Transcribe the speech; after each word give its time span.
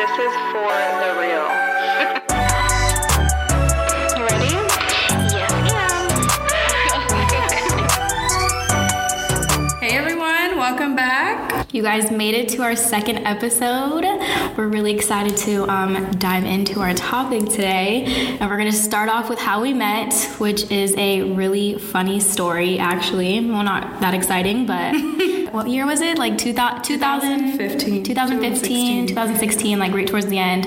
This 0.00 0.08
is 0.12 0.32
for 0.50 0.72
the 1.02 1.10
real. 1.20 1.44
you 4.16 4.24
ready? 4.24 4.54
Yes, 5.28 5.52
ma'am. 5.68 6.08
Hey 9.82 9.92
everyone, 9.98 10.56
welcome 10.56 10.94
back. 10.96 11.68
You 11.74 11.82
guys 11.82 12.10
made 12.10 12.34
it 12.34 12.48
to 12.50 12.62
our 12.62 12.76
second 12.76 13.26
episode. 13.26 14.04
We're 14.56 14.68
really 14.68 14.94
excited 14.94 15.36
to 15.38 15.68
um, 15.70 16.10
dive 16.12 16.44
into 16.44 16.80
our 16.80 16.94
topic 16.94 17.46
today. 17.50 18.04
And 18.40 18.48
we're 18.48 18.56
going 18.56 18.70
to 18.70 18.76
start 18.76 19.10
off 19.10 19.28
with 19.28 19.38
how 19.38 19.60
we 19.60 19.74
met, 19.74 20.14
which 20.38 20.70
is 20.70 20.94
a 20.96 21.20
really 21.22 21.74
funny 21.74 22.20
story, 22.20 22.78
actually. 22.78 23.38
Well, 23.46 23.64
not 23.64 24.00
that 24.00 24.14
exciting, 24.14 24.64
but 24.64 24.94
what 25.52 25.68
year 25.68 25.86
was 25.86 26.00
it? 26.00 26.18
Like 26.18 26.38
2000, 26.38 26.82
2015. 26.82 28.04
2015, 28.04 29.06
2016, 29.08 29.78
like 29.78 29.92
right 29.92 30.06
towards 30.06 30.26
the 30.26 30.38
end. 30.38 30.64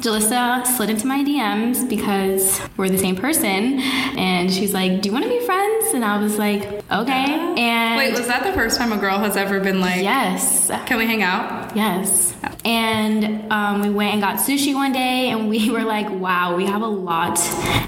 Julissa 0.00 0.66
slid 0.66 0.90
into 0.90 1.06
my 1.06 1.24
DMs 1.24 1.88
because 1.88 2.60
we're 2.76 2.88
the 2.88 2.98
same 2.98 3.16
person. 3.16 3.80
And 4.18 4.52
she's 4.52 4.74
like, 4.74 5.02
Do 5.02 5.08
you 5.08 5.12
want 5.12 5.24
to 5.24 5.30
be 5.30 5.40
friends? 5.40 5.94
And 5.94 6.04
I 6.04 6.18
was 6.18 6.38
like, 6.38 6.62
Okay. 6.90 7.54
And 7.58 7.96
Wait, 7.96 8.12
was 8.12 8.26
that 8.28 8.44
the 8.44 8.52
first 8.52 8.78
time 8.78 8.92
a 8.92 8.98
girl 8.98 9.18
has 9.18 9.36
ever 9.36 9.60
been 9.60 9.80
like, 9.80 10.02
yes. 10.02 10.70
can 10.86 10.98
we 10.98 11.06
hang 11.06 11.22
out? 11.22 11.74
Yes. 11.76 12.34
And 12.66 13.52
um, 13.52 13.80
we 13.80 13.90
went 13.90 14.12
and 14.14 14.20
got 14.20 14.38
sushi 14.38 14.74
one 14.74 14.92
day, 14.92 15.30
and 15.30 15.48
we 15.48 15.70
were 15.76 15.84
like, 15.84 16.10
wow, 16.10 16.56
we 16.56 16.66
have 16.66 16.82
a 16.82 16.86
lot 16.86 17.38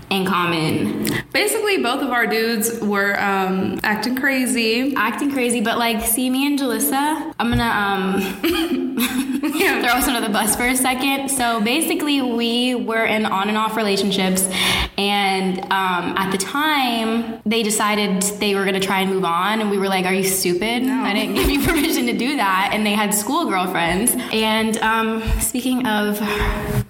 in 0.08 0.24
common. 0.24 1.08
Basically, 1.32 1.82
both 1.82 2.00
of 2.00 2.10
our 2.10 2.28
dudes 2.28 2.80
were 2.80 3.18
um, 3.20 3.80
acting 3.82 4.14
crazy. 4.14 4.94
Acting 4.94 5.32
crazy, 5.32 5.60
but 5.60 5.78
like, 5.78 6.04
see 6.04 6.30
me 6.30 6.46
and 6.46 6.58
Julissa, 6.58 7.34
I'm 7.40 7.50
gonna 7.50 7.64
um, 7.64 8.38
throw 9.58 9.92
us 9.92 10.06
under 10.08 10.20
the 10.20 10.32
bus 10.32 10.56
for 10.56 10.66
a 10.66 10.76
second. 10.76 11.28
So 11.28 11.60
basically, 11.60 12.22
we 12.22 12.74
were 12.74 13.04
in 13.04 13.26
on 13.26 13.48
and 13.48 13.58
off 13.58 13.76
relationships, 13.76 14.48
and 14.96 15.60
um, 15.64 16.16
at 16.16 16.30
the 16.30 16.38
time, 16.38 17.40
they 17.44 17.62
decided 17.62 18.22
they 18.40 18.54
were 18.54 18.64
gonna 18.64 18.80
try 18.80 19.00
and 19.00 19.10
move 19.10 19.24
on, 19.24 19.60
and 19.60 19.70
we 19.70 19.78
were 19.78 19.88
like, 19.88 20.06
"Are 20.06 20.14
you 20.14 20.24
stupid? 20.24 20.84
I 20.84 21.12
didn't 21.14 21.34
give 21.34 21.50
you 21.50 21.64
permission 21.66 22.06
to 22.06 22.16
do 22.16 22.36
that." 22.36 22.70
And 22.72 22.86
they 22.86 22.92
had 22.92 23.14
school 23.14 23.46
girlfriends. 23.46 24.12
And 24.32 24.67
um, 24.76 25.22
speaking 25.40 25.86
of 25.86 26.20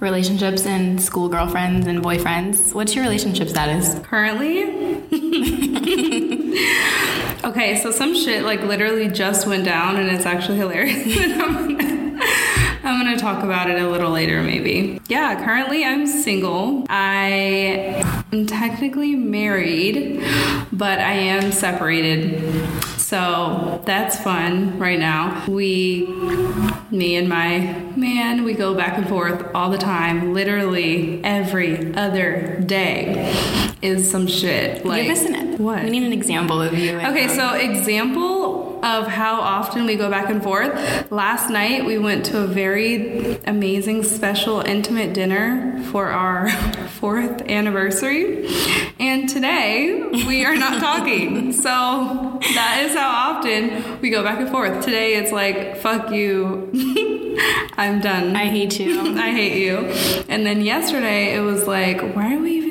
relationships 0.01 0.67
and 0.67 1.01
school 1.01 1.29
girlfriends 1.29 1.87
and 1.87 2.03
boyfriends, 2.03 2.75
what's 2.75 2.95
your 2.95 3.05
relationship 3.05 3.49
status? 3.49 3.99
Currently? 4.01 4.65
okay, 7.45 7.79
so 7.81 7.91
some 7.91 8.17
shit 8.17 8.43
like 8.43 8.63
literally 8.63 9.09
just 9.09 9.47
went 9.47 9.65
down 9.65 9.97
and 9.97 10.09
it's 10.09 10.27
actually 10.27 10.59
hilarious. 10.59 11.07
I'm 12.85 13.05
gonna 13.05 13.19
talk 13.19 13.45
about 13.45 13.71
it 13.71 13.81
a 13.81 13.89
little 13.89 14.11
later, 14.11 14.43
maybe. 14.43 15.01
Yeah, 15.09 15.45
currently 15.45 15.85
I'm 15.85 16.07
single. 16.07 16.87
I 16.89 18.03
am 18.33 18.47
technically 18.47 19.15
married, 19.15 20.21
but 20.73 20.99
I 20.99 21.13
am 21.13 21.53
separated. 21.53 22.41
So 23.09 23.81
that's 23.87 24.21
fun 24.21 24.79
right 24.79 24.99
now. 24.99 25.47
We, 25.49 26.05
me 26.91 27.17
and 27.17 27.27
my 27.27 27.61
man, 27.97 28.45
we 28.45 28.53
go 28.53 28.75
back 28.75 28.99
and 28.99 29.09
forth 29.09 29.51
all 29.55 29.71
the 29.71 29.79
time. 29.79 30.35
Literally 30.35 31.25
every 31.25 31.95
other 31.95 32.61
day 32.67 33.35
is 33.81 34.11
some 34.11 34.27
shit. 34.27 34.85
Like, 34.85 35.05
Give 35.05 35.13
us 35.17 35.25
an 35.25 35.57
what? 35.57 35.85
We 35.85 35.89
need 35.91 36.03
an 36.03 36.13
example 36.13 36.61
of 36.61 36.79
you. 36.79 36.99
Okay, 36.99 37.29
so 37.29 37.55
example 37.55 38.48
of 38.89 39.07
how 39.07 39.41
often 39.41 39.85
we 39.85 39.97
go 39.97 40.09
back 40.09 40.31
and 40.31 40.43
forth. 40.43 40.73
Last 41.13 41.51
night 41.51 41.85
we 41.85 41.99
went 41.99 42.25
to 42.27 42.41
a 42.41 42.47
very 42.47 43.37
amazing, 43.45 44.03
special, 44.03 44.61
intimate 44.61 45.13
dinner 45.13 45.83
for 45.91 46.07
our 46.07 46.51
fourth 47.01 47.43
anniversary. 47.43 48.49
And 48.99 49.29
today 49.29 50.03
we 50.27 50.45
are 50.47 50.57
not 50.57 50.81
talking. 50.89 51.53
So 51.53 52.39
that 52.55 52.83
is 52.85 52.95
how 52.95 53.33
often 53.33 54.01
we 54.01 54.09
go 54.09 54.23
back 54.23 54.41
and 54.41 54.49
forth. 54.49 54.83
Today 54.83 55.17
it's 55.17 55.33
like, 55.33 55.77
fuck 55.77 56.11
you. 56.11 56.71
I'm 57.77 58.01
done. 58.01 58.35
I 58.35 58.47
hate 58.47 58.81
you. 58.81 59.19
I 59.19 59.31
hate 59.31 59.63
you. 59.63 59.79
And 60.29 60.47
then 60.47 60.63
yesterday 60.63 61.35
it 61.35 61.41
was 61.41 61.67
like, 61.67 62.01
why 62.15 62.35
are 62.35 62.39
we 62.39 62.68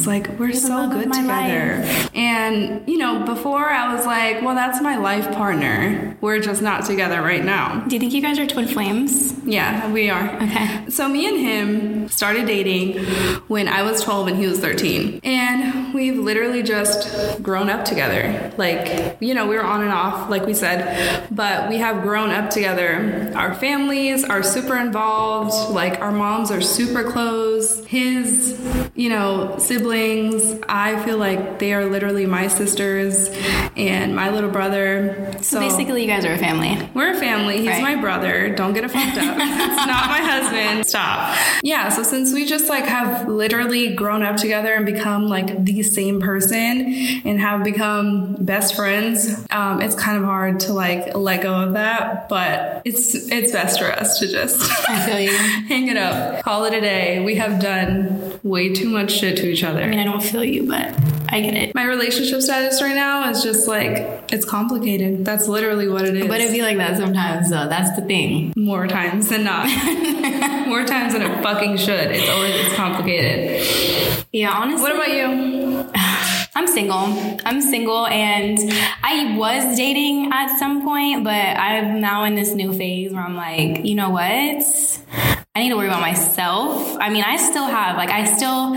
this? 0.00 0.06
Like, 0.06 0.38
we're 0.38 0.52
so 0.52 0.88
good 0.88 1.12
together. 1.12 1.82
And, 2.14 2.86
you 2.88 2.98
know, 2.98 3.24
before 3.24 3.68
I 3.68 3.94
was 3.94 4.06
like, 4.06 4.42
well, 4.42 4.54
that's 4.54 4.80
my 4.82 4.96
life 4.96 5.30
partner. 5.32 6.16
We're 6.20 6.40
just 6.40 6.62
not 6.62 6.84
together 6.84 7.20
right 7.22 7.44
now. 7.44 7.84
Do 7.86 7.94
you 7.94 8.00
think 8.00 8.12
you 8.12 8.22
guys 8.22 8.38
are 8.38 8.46
twin 8.46 8.66
flames? 8.66 9.32
Yeah, 9.44 9.90
we 9.92 10.10
are. 10.10 10.36
Okay. 10.42 10.90
So 10.90 11.08
me 11.08 11.26
and 11.26 11.38
him 11.38 12.08
started 12.08 12.46
dating 12.46 13.04
when 13.48 13.68
I 13.68 13.82
was 13.82 14.02
12 14.02 14.28
and 14.28 14.36
he 14.36 14.46
was 14.46 14.58
13. 14.60 15.20
And 15.22 15.94
we've 15.94 16.18
literally 16.18 16.62
just 16.62 17.42
grown 17.42 17.70
up 17.70 17.84
together. 17.84 18.52
Like, 18.56 19.16
you 19.20 19.34
know, 19.34 19.46
we 19.46 19.56
were 19.56 19.64
on 19.64 19.82
and 19.82 19.92
off, 19.92 20.28
like 20.30 20.46
we 20.46 20.54
said, 20.54 21.26
but 21.30 21.68
we 21.68 21.78
have 21.78 22.02
grown 22.02 22.30
up 22.30 22.50
together. 22.50 23.32
Our 23.34 23.54
families 23.54 24.24
are 24.24 24.42
super 24.42 24.76
involved. 24.76 25.72
Like, 25.72 26.00
our 26.00 26.12
moms 26.12 26.50
are 26.50 26.60
super 26.60 27.10
close. 27.10 27.84
His, 27.86 28.60
you 28.94 29.08
know, 29.08 29.56
siblings, 29.58 29.89
I 29.94 31.02
feel 31.04 31.18
like 31.18 31.58
they 31.58 31.72
are 31.74 31.84
literally 31.84 32.24
my 32.26 32.46
sisters 32.48 33.28
and 33.76 34.14
my 34.14 34.30
little 34.30 34.50
brother. 34.50 35.32
So, 35.42 35.58
Basically, 35.60 36.02
you 36.02 36.06
guys 36.08 36.24
are 36.24 36.32
a 36.32 36.38
family. 36.38 36.88
we're 36.94 37.12
a 37.12 37.18
family. 37.18 37.58
He's 37.58 37.68
Right. 37.68 37.82
my 37.82 37.96
brother. 37.96 38.54
Don't 38.54 38.72
get 38.72 38.84
it 38.84 38.90
fucked 38.90 39.18
up. 39.18 39.36
it's 39.38 39.86
not 39.86 40.08
my 40.08 40.20
husband. 40.20 40.86
Stop. 40.86 41.36
Yeah. 41.62 41.88
So 41.88 42.02
since 42.02 42.32
we 42.32 42.44
just 42.46 42.68
like 42.68 42.84
have 42.84 43.28
literally 43.28 43.94
grown 43.94 44.22
up 44.22 44.36
together 44.36 44.72
and 44.74 44.86
become 44.86 45.26
like 45.28 45.64
the 45.64 45.82
same 45.82 46.20
person 46.20 46.92
and 47.24 47.40
have 47.40 47.64
become 47.64 48.36
best 48.38 48.74
friends, 48.76 49.44
um, 49.50 49.80
it's 49.80 49.94
kind 49.96 50.18
of 50.18 50.24
hard 50.24 50.60
to 50.60 50.72
like 50.72 51.16
let 51.16 51.42
go 51.42 51.54
of 51.54 51.72
that. 51.74 52.28
But 52.28 52.82
it's 52.84 53.14
it's 53.30 53.52
best 53.52 53.78
for 53.80 53.90
us 53.92 54.18
to 54.20 54.28
just 54.28 54.60
I 54.88 55.04
feel 55.06 55.18
you. 55.20 55.36
hang 55.68 55.88
it 55.88 55.96
up, 55.96 56.42
call 56.44 56.64
it 56.64 56.74
a 56.74 56.80
day. 56.80 57.24
We 57.24 57.34
have 57.36 57.60
done 57.60 58.38
way 58.42 58.72
too 58.72 58.88
much 58.88 59.12
shit 59.12 59.36
to 59.38 59.46
each 59.48 59.64
other. 59.64 59.79
I 59.82 59.86
mean, 59.86 59.98
I 59.98 60.04
don't 60.04 60.22
feel 60.22 60.44
you, 60.44 60.66
but 60.66 60.94
I 61.28 61.40
get 61.40 61.54
it. 61.54 61.74
my 61.74 61.84
relationship 61.84 62.40
status 62.40 62.82
right 62.82 62.94
now 62.94 63.30
is 63.30 63.42
just 63.42 63.68
like 63.68 64.22
it's 64.32 64.44
complicated. 64.44 65.24
That's 65.24 65.46
literally 65.48 65.88
what 65.88 66.04
it 66.04 66.16
is. 66.16 66.26
But 66.26 66.40
it 66.40 66.50
be 66.50 66.62
like 66.62 66.76
that 66.78 66.96
sometimes, 66.96 67.50
though. 67.50 67.68
That's 67.68 67.94
the 67.94 68.02
thing. 68.02 68.52
More 68.56 68.86
times 68.88 69.28
than 69.28 69.44
not. 69.44 69.66
More 70.68 70.84
times 70.84 71.12
than 71.12 71.22
it 71.22 71.42
fucking 71.42 71.76
should. 71.76 72.10
It's 72.10 72.28
always 72.28 72.54
it's 72.54 72.74
complicated. 72.74 74.26
Yeah, 74.32 74.50
honestly. 74.50 74.82
What 74.82 74.94
about 74.94 75.12
you? 75.12 75.90
I'm 76.54 76.66
single. 76.66 77.38
I'm 77.44 77.60
single, 77.60 78.06
and 78.08 78.58
I 79.02 79.36
was 79.36 79.76
dating 79.76 80.30
at 80.32 80.58
some 80.58 80.82
point, 80.82 81.22
but 81.22 81.30
I'm 81.30 82.00
now 82.00 82.24
in 82.24 82.34
this 82.34 82.54
new 82.54 82.72
phase 82.72 83.12
where 83.12 83.22
I'm 83.22 83.36
like, 83.36 83.84
you 83.84 83.94
know 83.94 84.10
what? 84.10 85.39
I 85.60 85.64
need 85.64 85.68
to 85.70 85.76
worry 85.76 85.88
about 85.88 86.00
myself. 86.00 86.96
I 86.98 87.10
mean, 87.10 87.22
I 87.22 87.36
still 87.36 87.66
have, 87.66 87.98
like, 87.98 88.08
I 88.08 88.24
still 88.24 88.72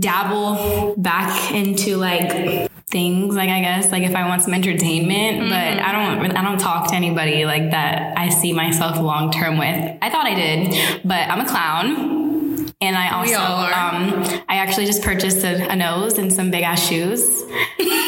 dabble 0.00 0.94
back 0.96 1.52
into 1.52 1.98
like 1.98 2.70
things 2.86 3.34
like 3.34 3.50
i 3.50 3.60
guess 3.60 3.92
like 3.92 4.02
if 4.02 4.14
i 4.14 4.26
want 4.26 4.40
some 4.40 4.54
entertainment 4.54 5.50
but 5.50 5.78
i 5.78 5.92
don't 5.92 6.34
i 6.34 6.42
don't 6.42 6.58
talk 6.58 6.88
to 6.88 6.94
anybody 6.94 7.44
like 7.44 7.70
that 7.70 8.16
i 8.16 8.30
see 8.30 8.54
myself 8.54 8.98
long 8.98 9.30
term 9.30 9.58
with. 9.58 9.98
I 10.00 10.08
thought 10.08 10.26
i 10.26 10.34
did 10.34 11.02
but 11.04 11.28
i'm 11.28 11.40
a 11.40 11.46
clown. 11.46 12.72
And 12.80 12.96
i 12.96 13.10
also 13.12 13.36
um 13.36 14.42
i 14.48 14.56
actually 14.56 14.86
just 14.86 15.02
purchased 15.02 15.44
a, 15.44 15.70
a 15.70 15.76
nose 15.76 16.16
and 16.16 16.32
some 16.32 16.50
big 16.50 16.62
ass 16.62 16.88
shoes 16.88 17.42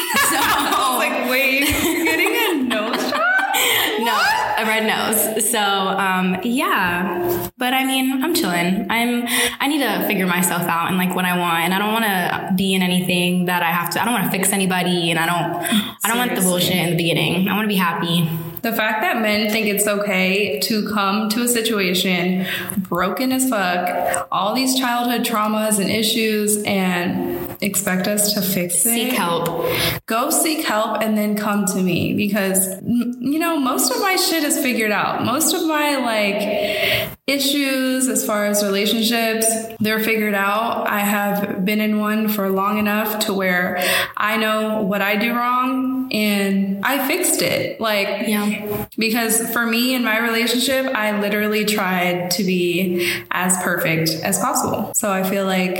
nose 4.85 5.49
so 5.49 5.59
um 5.59 6.37
yeah. 6.43 7.49
But 7.57 7.73
i 7.73 7.85
mean 7.85 8.23
i'm 8.23 8.33
chilling. 8.33 8.87
I'm 8.89 9.25
i 9.59 9.67
need 9.67 9.79
to 9.79 10.05
figure 10.07 10.27
myself 10.27 10.63
out 10.63 10.89
and 10.89 10.97
like 10.97 11.15
what 11.15 11.25
i 11.25 11.37
want. 11.37 11.63
And 11.63 11.73
i 11.73 11.79
don't 11.79 11.93
want 11.93 12.05
to 12.05 12.53
be 12.55 12.73
in 12.73 12.81
anything 12.81 13.45
that 13.45 13.63
i 13.63 13.71
have 13.71 13.89
to 13.91 14.01
i 14.01 14.05
don't 14.05 14.13
want 14.13 14.25
to 14.25 14.31
fix 14.31 14.51
anybody 14.51 15.09
and 15.11 15.19
i 15.19 15.25
don't 15.25 15.63
i 16.03 16.07
don't 16.07 16.17
want 16.17 16.35
the 16.35 16.41
bullshit 16.41 16.75
in 16.75 16.91
the 16.91 16.97
beginning. 16.97 17.47
I 17.47 17.53
want 17.53 17.65
to 17.65 17.69
be 17.69 17.75
happy. 17.75 18.29
The 18.61 18.73
fact 18.73 19.01
that 19.01 19.21
men 19.21 19.49
think 19.49 19.67
it's 19.67 19.87
okay 19.87 20.59
to 20.61 20.89
come 20.89 21.29
to 21.29 21.43
a 21.43 21.47
situation 21.47 22.45
broken 22.79 23.31
as 23.31 23.49
fuck, 23.49 24.27
all 24.31 24.53
these 24.53 24.77
childhood 24.77 25.21
traumas 25.21 25.79
and 25.79 25.89
issues, 25.89 26.61
and 26.63 27.46
expect 27.61 28.07
us 28.07 28.33
to 28.33 28.41
fix 28.41 28.85
it. 28.85 28.93
seek 28.93 29.13
help 29.13 29.65
go 30.05 30.29
seek 30.29 30.65
help 30.65 31.01
and 31.01 31.17
then 31.17 31.35
come 31.35 31.65
to 31.65 31.81
me 31.81 32.13
because 32.13 32.81
you 32.83 33.39
know 33.39 33.57
most 33.59 33.91
of 33.91 33.99
my 34.01 34.15
shit 34.15 34.43
is 34.43 34.59
figured 34.59 34.91
out 34.91 35.23
most 35.23 35.53
of 35.53 35.65
my 35.67 35.95
like 35.97 37.16
issues 37.27 38.07
as 38.07 38.25
far 38.25 38.45
as 38.45 38.63
relationships, 38.63 39.45
they're 39.81 39.99
figured 39.99 40.33
out. 40.33 40.87
I 40.87 40.99
have 41.01 41.65
been 41.65 41.81
in 41.81 41.99
one 41.99 42.29
for 42.29 42.49
long 42.49 42.77
enough 42.77 43.19
to 43.25 43.33
where 43.33 43.83
I 44.15 44.37
know 44.37 44.81
what 44.83 45.01
I 45.01 45.17
do 45.17 45.33
wrong 45.33 46.09
and 46.13 46.85
I 46.85 47.05
fixed 47.05 47.41
it. 47.41 47.81
Like, 47.81 48.27
Yeah. 48.27 48.85
because 48.97 49.41
for 49.51 49.65
me 49.65 49.93
in 49.93 50.05
my 50.05 50.19
relationship, 50.19 50.85
I 50.95 51.19
literally 51.19 51.65
tried 51.65 52.31
to 52.31 52.45
be 52.45 53.11
as 53.29 53.57
perfect 53.61 54.11
as 54.23 54.39
possible. 54.39 54.93
So 54.95 55.11
I 55.11 55.23
feel 55.23 55.45
like 55.45 55.77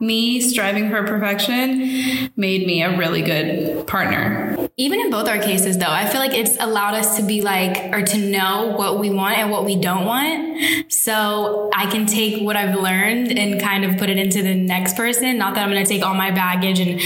me 0.00 0.40
striving 0.40 0.90
for 0.90 1.04
perfection 1.04 2.30
made 2.36 2.66
me 2.66 2.82
a 2.82 2.96
really 2.98 3.22
good 3.22 3.86
partner. 3.86 4.56
Even 4.76 4.98
in 5.00 5.10
both 5.10 5.28
our 5.28 5.38
cases, 5.38 5.78
though, 5.78 5.86
I 5.90 6.06
feel 6.06 6.20
like 6.20 6.34
it's 6.34 6.56
allowed 6.58 6.94
us 6.94 7.16
to 7.16 7.22
be 7.22 7.42
like, 7.42 7.92
or 7.92 8.02
to 8.02 8.18
know 8.18 8.74
what 8.76 8.98
we 8.98 9.10
want 9.10 9.38
and 9.38 9.50
what 9.52 9.64
we 9.64 9.76
don't 9.76 10.04
want. 10.04 10.56
So 10.88 11.70
I 11.74 11.86
can 11.90 12.06
take 12.06 12.42
what 12.42 12.56
I've 12.56 12.74
learned 12.78 13.36
and 13.36 13.60
kind 13.60 13.84
of 13.84 13.98
put 13.98 14.10
it 14.10 14.18
into 14.18 14.42
the 14.42 14.54
next 14.54 14.96
person. 14.96 15.38
Not 15.38 15.54
that 15.54 15.62
I'm 15.62 15.70
going 15.70 15.84
to 15.84 15.88
take 15.88 16.02
all 16.02 16.14
my 16.14 16.30
baggage 16.30 16.80
and 16.80 17.00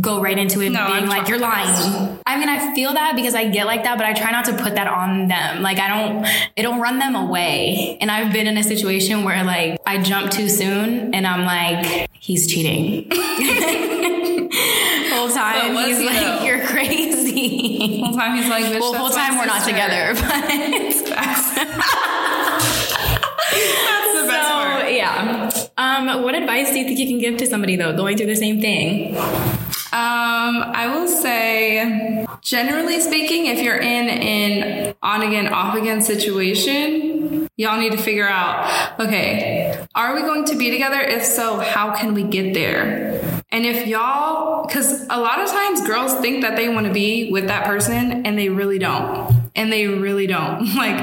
go 0.00 0.20
right 0.22 0.38
into 0.38 0.60
it 0.60 0.70
No, 0.70 0.86
being 0.86 1.04
I'm 1.04 1.08
like, 1.08 1.28
you're 1.28 1.38
lying. 1.38 2.18
I 2.26 2.38
mean, 2.38 2.48
I 2.48 2.74
feel 2.74 2.92
that 2.92 3.16
because 3.16 3.34
I 3.34 3.48
get 3.48 3.66
like 3.66 3.84
that, 3.84 3.96
but 3.98 4.06
I 4.06 4.12
try 4.12 4.30
not 4.30 4.44
to 4.46 4.56
put 4.56 4.74
that 4.74 4.88
on 4.88 5.28
them. 5.28 5.62
Like, 5.62 5.78
I 5.78 5.88
don't, 5.88 6.26
it'll 6.56 6.78
run 6.78 6.98
them 6.98 7.14
away. 7.14 7.98
And 8.00 8.10
I've 8.10 8.32
been 8.32 8.46
in 8.46 8.56
a 8.56 8.62
situation 8.62 9.24
where 9.24 9.44
like 9.44 9.78
I 9.86 10.02
jump 10.02 10.30
too 10.30 10.48
soon 10.48 11.14
and 11.14 11.26
I'm 11.26 11.44
like, 11.44 12.08
he's 12.12 12.46
cheating. 12.46 13.10
Whole 15.10 15.28
time 15.28 15.76
he's 15.76 15.98
he, 15.98 16.06
like, 16.06 16.44
you're 16.46 16.64
crazy. 16.66 18.00
Whole 18.02 18.14
time 18.14 18.36
he's 18.36 18.48
like, 18.48 18.80
Well, 18.80 18.94
whole 18.94 19.10
time 19.10 19.36
we're 19.36 19.46
not 19.46 19.64
together, 19.66 20.14
but 20.20 20.50
That's 23.50 24.22
the 24.22 24.28
best 24.28 24.50
part. 24.50 24.80
so 24.82 24.86
yeah. 24.88 25.50
Um, 25.76 26.22
what 26.22 26.34
advice 26.34 26.70
do 26.70 26.78
you 26.78 26.84
think 26.84 26.98
you 26.98 27.06
can 27.06 27.18
give 27.18 27.38
to 27.38 27.46
somebody 27.46 27.76
though 27.76 27.96
going 27.96 28.16
through 28.16 28.26
the 28.26 28.36
same 28.36 28.60
thing? 28.60 29.16
Um, 29.92 30.62
I 30.72 30.86
will 30.94 31.08
say, 31.08 32.24
generally 32.42 33.00
speaking, 33.00 33.46
if 33.46 33.60
you're 33.60 33.80
in 33.80 34.08
an 34.08 34.94
on 35.02 35.22
again, 35.22 35.48
off 35.52 35.74
again 35.74 36.00
situation, 36.00 37.48
y'all 37.56 37.80
need 37.80 37.90
to 37.90 37.98
figure 37.98 38.28
out, 38.28 39.00
okay, 39.00 39.84
are 39.96 40.14
we 40.14 40.20
going 40.20 40.44
to 40.44 40.56
be 40.56 40.70
together? 40.70 41.00
If 41.00 41.24
so, 41.24 41.58
how 41.58 41.96
can 41.96 42.14
we 42.14 42.22
get 42.22 42.54
there? 42.54 43.42
And 43.50 43.66
if 43.66 43.88
y'all, 43.88 44.64
because 44.64 45.02
a 45.10 45.18
lot 45.18 45.40
of 45.40 45.48
times 45.48 45.84
girls 45.84 46.14
think 46.20 46.42
that 46.42 46.54
they 46.54 46.68
want 46.68 46.86
to 46.86 46.92
be 46.92 47.32
with 47.32 47.48
that 47.48 47.64
person 47.64 48.24
and 48.24 48.38
they 48.38 48.48
really 48.48 48.78
don't. 48.78 49.39
And 49.54 49.72
they 49.72 49.86
really 49.86 50.26
don't. 50.26 50.68
Like, 50.80 50.96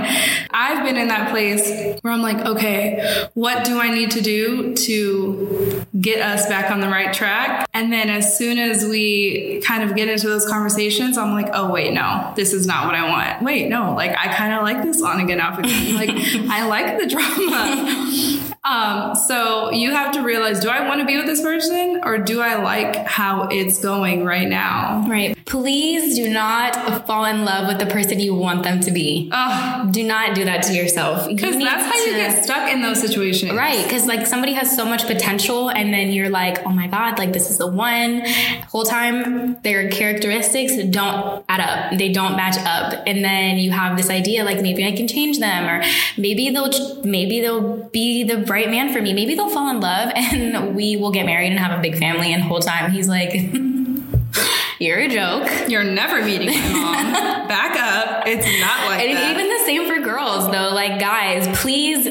I've 0.50 0.84
been 0.84 0.98
in 0.98 1.10
that 1.10 1.30
place 1.30 2.00
where 2.02 2.12
I'm 2.12 2.24
like, 2.24 2.44
okay, 2.44 3.28
what 3.36 3.64
do 3.64 3.80
I 3.80 3.94
need 3.94 4.10
to 4.12 4.22
do 4.22 4.74
to 4.74 5.86
get 6.00 6.20
us 6.20 6.48
back 6.48 6.72
on 6.72 6.80
the 6.80 6.88
right 6.88 7.14
track? 7.14 7.68
And 7.76 7.94
then 7.94 8.10
as 8.10 8.38
soon 8.38 8.58
as 8.58 8.84
we 8.86 9.62
kind 9.64 9.88
of 9.88 9.96
get 9.96 10.08
into 10.10 10.28
those 10.28 10.48
conversations, 10.48 11.16
I'm 11.16 11.34
like, 11.34 11.50
oh, 11.54 11.70
wait, 11.72 11.94
no, 11.94 12.34
this 12.36 12.54
is 12.54 12.66
not 12.66 12.88
what 12.88 12.96
I 12.96 13.08
want. 13.08 13.44
Wait, 13.44 13.70
no, 13.70 13.94
like, 13.94 14.18
I 14.18 14.34
kind 14.34 14.54
of 14.54 14.64
like 14.64 14.82
this 14.82 15.02
on 15.04 15.20
again, 15.20 15.40
off 15.40 15.60
again. 15.60 15.96
Like, 15.96 16.10
I 16.50 16.66
like 16.66 17.00
the 17.00 17.08
drama. 17.08 18.57
Um, 18.68 19.16
so 19.16 19.72
you 19.72 19.92
have 19.92 20.12
to 20.14 20.22
realize 20.22 20.60
do 20.60 20.70
I 20.70 20.88
want 20.88 21.00
to 21.00 21.06
be 21.06 21.16
with 21.18 21.26
this 21.26 21.42
person 21.42 22.02
or 22.04 22.18
do 22.18 22.42
I 22.42 22.56
like 22.56 22.96
how 23.08 23.48
it's 23.50 23.80
going 23.80 24.26
right 24.26 24.48
now? 24.48 25.06
Right. 25.08 25.38
Please 25.46 26.16
do 26.16 26.30
not 26.30 27.06
fall 27.08 27.26
in 27.26 27.46
love 27.46 27.68
with 27.68 27.80
the 27.80 27.86
person 27.86 28.20
you 28.20 28.36
want 28.36 28.64
them 28.64 28.82
to 28.82 28.92
be. 28.92 29.30
Ugh. 29.32 29.94
Do 29.94 30.04
not 30.04 30.36
do 30.36 30.44
that 30.46 30.64
to 30.64 30.74
yourself. 30.74 31.28
Because 31.28 31.56
You 31.56 31.64
that's 31.64 31.84
how 31.84 32.06
you 32.06 32.12
get 32.18 32.44
stuck 32.44 32.70
in 32.70 32.82
those 32.82 33.00
situations. 33.00 33.54
Right, 33.54 33.84
because 33.84 34.06
like 34.06 34.28
somebody 34.28 34.54
has 34.54 34.76
so 34.76 34.86
much 34.86 35.06
potential, 35.08 35.70
and 35.70 35.94
then 35.94 36.12
you're 36.12 36.30
like, 36.30 36.66
oh 36.66 36.70
my 36.70 36.88
god, 36.88 37.18
like 37.18 37.34
this 37.34 37.50
is 37.50 37.58
the 37.58 37.68
one. 37.68 38.24
Whole 38.70 38.84
time 38.84 39.62
their 39.62 39.90
characteristics 39.90 40.74
don't 40.90 41.46
add 41.48 41.62
up, 41.62 41.98
they 41.98 42.12
don't 42.12 42.36
match 42.36 42.58
up, 42.60 43.04
and 43.08 43.24
then 43.24 43.58
you 43.58 43.72
have 43.72 43.98
this 43.98 44.10
idea 44.10 44.44
like 44.44 44.62
maybe 44.62 44.86
I 44.86 44.92
can 44.92 45.08
change 45.08 45.40
them, 45.40 45.66
or 45.68 45.84
maybe 46.18 46.50
they'll 46.50 47.04
maybe 47.04 47.40
they'll 47.40 47.84
be 47.90 48.24
the 48.24 48.38
right 48.58 48.70
man 48.72 48.92
for 48.92 49.02
me. 49.02 49.14
Maybe 49.14 49.36
they'll 49.36 49.50
fall 49.50 49.70
in 49.70 49.80
love, 49.80 50.12
and 50.16 50.76
we 50.76 50.96
will 50.98 51.12
get 51.12 51.26
married 51.26 51.52
and 51.52 51.60
have 51.60 51.78
a 51.78 51.82
big 51.82 51.98
family. 51.98 52.34
And 52.34 52.42
whole 52.44 52.60
time 52.60 52.92
he's 52.92 53.08
like, 53.08 53.32
you're 54.80 55.00
a 55.00 55.08
joke. 55.08 55.48
You're 55.70 55.84
never 55.84 56.24
meeting 56.24 56.48
my 56.50 56.70
mom. 56.72 57.14
Back 57.48 57.78
up. 57.80 58.28
It's 58.28 58.46
not 58.60 58.88
like 58.90 59.02
And 59.08 59.18
that. 59.18 59.32
even 59.32 59.48
the 59.50 59.64
same 59.66 59.88
for 59.88 60.00
girls, 60.04 60.46
though. 60.52 60.74
Like, 60.74 61.00
guys, 61.00 61.48
please 61.62 62.04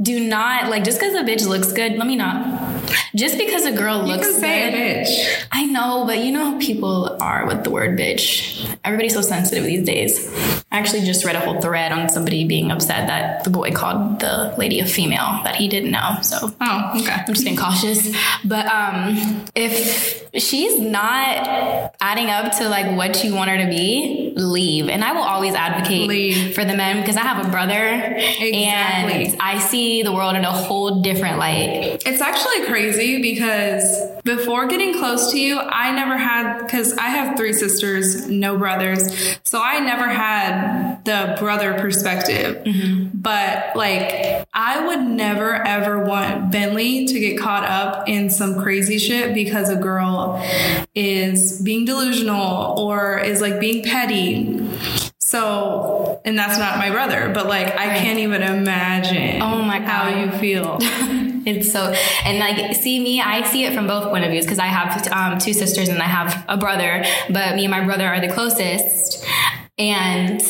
do 0.00 0.20
not 0.20 0.70
like 0.70 0.84
just 0.84 0.98
because 1.00 1.14
a 1.14 1.22
bitch 1.22 1.46
looks 1.46 1.72
good. 1.72 1.96
Let 1.98 2.06
me 2.06 2.16
not. 2.16 2.64
Just 3.14 3.36
because 3.36 3.66
a 3.66 3.72
girl 3.72 3.98
you 4.06 4.14
looks 4.14 4.28
can 4.28 4.40
say 4.40 4.70
good. 4.70 4.78
a 4.78 4.82
bitch. 5.04 5.46
I 5.52 5.66
know, 5.66 6.04
but 6.06 6.18
you 6.18 6.32
know 6.32 6.52
how 6.52 6.58
people 6.58 7.16
are 7.20 7.46
with 7.46 7.64
the 7.64 7.70
word 7.70 7.98
bitch. 7.98 8.76
Everybody's 8.84 9.14
so 9.14 9.20
sensitive 9.20 9.64
these 9.64 9.84
days. 9.84 10.57
I 10.70 10.78
actually 10.78 11.06
just 11.06 11.24
read 11.24 11.34
a 11.34 11.40
whole 11.40 11.60
thread 11.62 11.92
on 11.92 12.10
somebody 12.10 12.44
being 12.46 12.70
upset 12.70 13.06
that 13.06 13.42
the 13.44 13.48
boy 13.50 13.70
called 13.72 14.20
the 14.20 14.54
lady 14.58 14.80
a 14.80 14.86
female 14.86 15.40
that 15.44 15.54
he 15.56 15.66
didn't 15.66 15.90
know. 15.90 16.18
So 16.22 16.36
Oh, 16.60 16.92
okay. 17.00 17.10
I'm 17.26 17.32
just 17.32 17.44
being 17.44 17.56
cautious. 17.56 18.14
But 18.44 18.66
um, 18.66 19.44
if 19.54 20.28
she's 20.34 20.78
not 20.78 21.92
adding 22.02 22.28
up 22.28 22.56
to 22.58 22.68
like 22.68 22.94
what 22.96 23.24
you 23.24 23.34
want 23.34 23.48
her 23.50 23.56
to 23.58 23.66
be, 23.70 24.34
leave. 24.36 24.88
And 24.90 25.02
I 25.02 25.12
will 25.12 25.22
always 25.22 25.54
advocate 25.54 26.06
Leave. 26.06 26.54
for 26.54 26.64
the 26.66 26.74
men 26.76 27.00
because 27.00 27.16
I 27.16 27.22
have 27.22 27.46
a 27.46 27.50
brother 27.50 27.72
Exactly. 28.18 28.54
and 29.24 29.36
I 29.40 29.58
see 29.58 30.02
the 30.02 30.12
world 30.12 30.36
in 30.36 30.44
a 30.44 30.52
whole 30.52 31.00
different 31.00 31.38
light. 31.38 32.02
It's 32.06 32.20
actually 32.20 32.66
crazy 32.66 33.22
because 33.22 33.82
before 34.24 34.66
getting 34.66 34.92
close 34.98 35.30
to 35.32 35.40
you, 35.40 35.58
I 35.58 35.92
never 35.92 36.16
had, 36.18 36.58
because 36.62 36.92
I 36.98 37.08
have 37.08 37.36
three 37.38 37.52
sisters, 37.54 38.28
no 38.28 38.58
brothers. 38.58 39.38
So 39.44 39.60
I 39.62 39.80
never 39.80 40.08
had 40.08 40.57
the 41.04 41.36
brother 41.38 41.74
perspective. 41.74 42.62
But 43.14 43.76
like, 43.76 44.44
I 44.52 44.86
would 44.86 45.00
never 45.00 45.54
ever 45.54 46.04
want 46.04 46.52
Bentley 46.52 47.06
to 47.06 47.20
get 47.20 47.38
caught 47.38 47.64
up 47.64 48.08
in 48.08 48.30
some 48.30 48.60
crazy 48.60 48.98
shit 48.98 49.34
because 49.34 49.70
a 49.70 49.76
girl 49.76 50.42
is 50.94 51.60
being 51.62 51.84
delusional 51.84 52.78
or 52.78 53.18
is 53.18 53.40
like 53.40 53.60
being 53.60 53.82
petty. 53.84 54.60
So, 55.18 56.22
and 56.24 56.38
that's 56.38 56.58
not 56.58 56.78
my 56.78 56.90
brother, 56.90 57.30
but 57.34 57.46
like, 57.46 57.66
I 57.76 57.98
can't 57.98 58.18
even 58.18 58.42
imagine 58.42 59.42
Oh 59.42 59.62
my 59.62 59.78
god, 59.78 59.88
how 59.88 60.08
you 60.08 60.30
feel. 60.38 60.78
It's 61.46 61.72
so, 61.72 61.94
and 62.24 62.38
like, 62.38 62.76
see 62.76 63.00
me, 63.00 63.22
I 63.22 63.42
see 63.48 63.64
it 63.64 63.72
from 63.72 63.86
both 63.86 64.10
point 64.10 64.22
of 64.24 64.30
views 64.30 64.44
because 64.44 64.58
I 64.58 64.66
have 64.66 65.08
um, 65.10 65.38
two 65.38 65.54
sisters 65.54 65.88
and 65.88 65.98
I 65.98 66.04
have 66.04 66.44
a 66.46 66.58
brother, 66.58 67.04
but 67.30 67.54
me 67.54 67.64
and 67.64 67.70
my 67.70 67.82
brother 67.84 68.06
are 68.06 68.20
the 68.20 68.28
closest. 68.28 69.24
And 69.78 70.42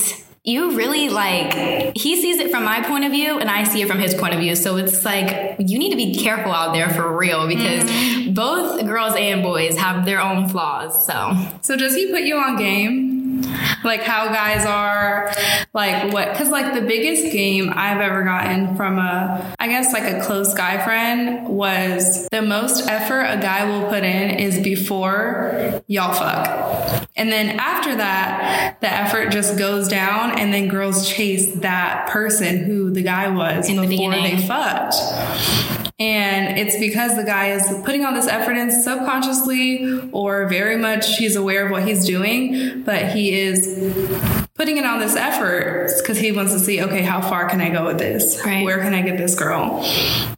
you 0.45 0.77
really 0.77 1.11
like, 1.11 1.95
he 1.95 2.21
sees 2.21 2.39
it 2.39 2.51
from 2.51 2.65
my 2.65 2.83
point 2.83 3.05
of 3.05 3.13
view 3.13 3.39
and 3.39 3.51
I 3.51 3.65
see 3.65 3.83
it 3.83 3.89
from 3.89 3.99
his 3.99 4.15
point 4.15 4.33
of 4.33 4.41
view. 4.41 4.55
So 4.55 4.77
it's 4.77 5.05
like, 5.05 5.57
you 5.59 5.79
need 5.79 5.91
to 5.91 5.97
be 5.97 6.15
careful 6.15 6.53
out 6.53 6.73
there 6.73 6.89
for 6.89 7.17
real 7.17 7.47
because 7.47 7.85
mm-hmm. 7.85 8.33
both 8.33 8.85
girls 8.87 9.15
and 9.17 9.43
boys 9.43 9.77
have 9.77 10.07
their 10.07 10.21
own 10.21 10.49
flaws. 10.49 11.05
So, 11.05 11.37
So 11.61 11.77
does 11.77 11.95
he 11.95 12.11
put 12.11 12.23
you 12.23 12.39
on 12.39 12.57
game? 12.57 13.18
Like 13.85 14.03
how 14.03 14.29
guys 14.29 14.67
are, 14.67 15.33
like 15.73 16.13
what? 16.13 16.33
Because 16.33 16.51
like 16.51 16.75
the 16.75 16.81
biggest 16.81 17.33
game 17.33 17.73
I've 17.75 18.01
ever 18.01 18.25
gotten 18.25 18.77
from 18.77 18.99
a, 18.99 19.55
I 19.59 19.69
guess 19.69 19.93
like 19.93 20.05
a 20.05 20.21
close 20.25 20.55
guy 20.55 20.83
friend 20.85 21.49
was 21.49 22.29
the 22.29 22.43
most 22.43 22.89
effort 22.89 23.23
a 23.23 23.39
guy 23.41 23.65
will 23.65 23.89
put 23.89 24.05
in 24.05 24.31
is 24.39 24.61
before 24.61 25.83
y'all 25.87 26.13
fuck, 26.13 27.09
and 27.17 27.31
then 27.31 27.59
after 27.59 27.95
that, 27.97 28.81
the 28.81 28.93
effort 28.93 29.31
just 29.31 29.59
goes 29.59 29.89
down, 29.89 30.39
and 30.39 30.53
then 30.53 30.69
girls 30.69 31.09
chase 31.09 31.55
that 31.61 32.09
person 32.09 32.65
who 32.65 32.91
the 32.91 33.03
guy 33.03 33.29
was 33.29 33.69
In 33.69 33.77
the 33.77 33.87
before 33.87 34.13
they 34.13 34.37
fucked. 34.47 35.88
And 36.01 36.57
it's 36.59 36.79
because 36.79 37.17
the 37.17 37.25
guy 37.25 37.51
is 37.51 37.67
putting 37.85 38.05
all 38.05 38.15
this 38.15 38.29
effort 38.29 38.57
in 38.57 38.71
subconsciously 38.71 40.09
or 40.13 40.47
very 40.47 40.77
much 40.77 41.17
he's 41.17 41.35
aware 41.35 41.67
of 41.67 41.73
what 41.73 41.89
he's 41.89 42.07
doing, 42.07 42.83
but 42.85 43.11
he 43.11 43.37
is 43.37 43.67
putting 44.55 44.77
in 44.77 44.85
all 44.85 45.01
this 45.01 45.17
effort 45.17 45.91
because 45.99 46.19
he 46.19 46.31
wants 46.31 46.53
to 46.53 46.61
see, 46.61 46.81
okay, 46.83 47.03
how 47.03 47.21
far 47.21 47.49
can 47.49 47.61
I 47.61 47.71
go 47.71 47.85
with 47.87 47.99
this? 47.99 48.41
Right. 48.45 48.65
Where 48.65 48.79
can 48.79 48.95
I 48.95 49.03
get 49.03 49.19
this 49.19 49.35
girl? 49.35 49.85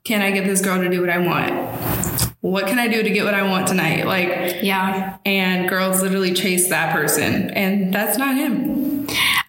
Can 0.05 0.23
I 0.23 0.31
get 0.31 0.45
this 0.45 0.63
girl 0.63 0.81
to 0.81 0.89
do 0.89 1.03
what 1.03 1.11
I 1.11 1.19
want? 1.19 2.31
What 2.41 2.67
can 2.67 2.79
I 2.79 2.89
do 2.89 3.03
to 3.03 3.11
get 3.11 3.27
what 3.27 3.35
I 3.35 3.43
want 3.43 3.69
tonight? 3.69 4.07
Like, 4.07 4.63
yeah. 4.63 5.19
and 5.27 5.69
girls 5.69 6.01
literally 6.01 6.33
chase 6.33 6.71
that 6.71 6.95
person, 6.95 7.51
and 7.51 7.93
that's 7.93 8.17
not 8.17 8.35
him. 8.35 8.80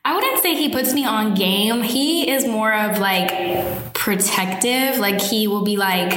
I 0.03 0.15
wouldn't 0.15 0.41
say 0.41 0.55
he 0.55 0.69
puts 0.69 0.93
me 0.93 1.05
on 1.05 1.35
game. 1.35 1.81
He 1.81 2.29
is 2.29 2.45
more 2.45 2.73
of 2.73 2.97
like 2.99 3.93
protective. 3.93 4.97
Like 4.97 5.21
he 5.21 5.47
will 5.47 5.63
be 5.63 5.77
like, 5.77 6.11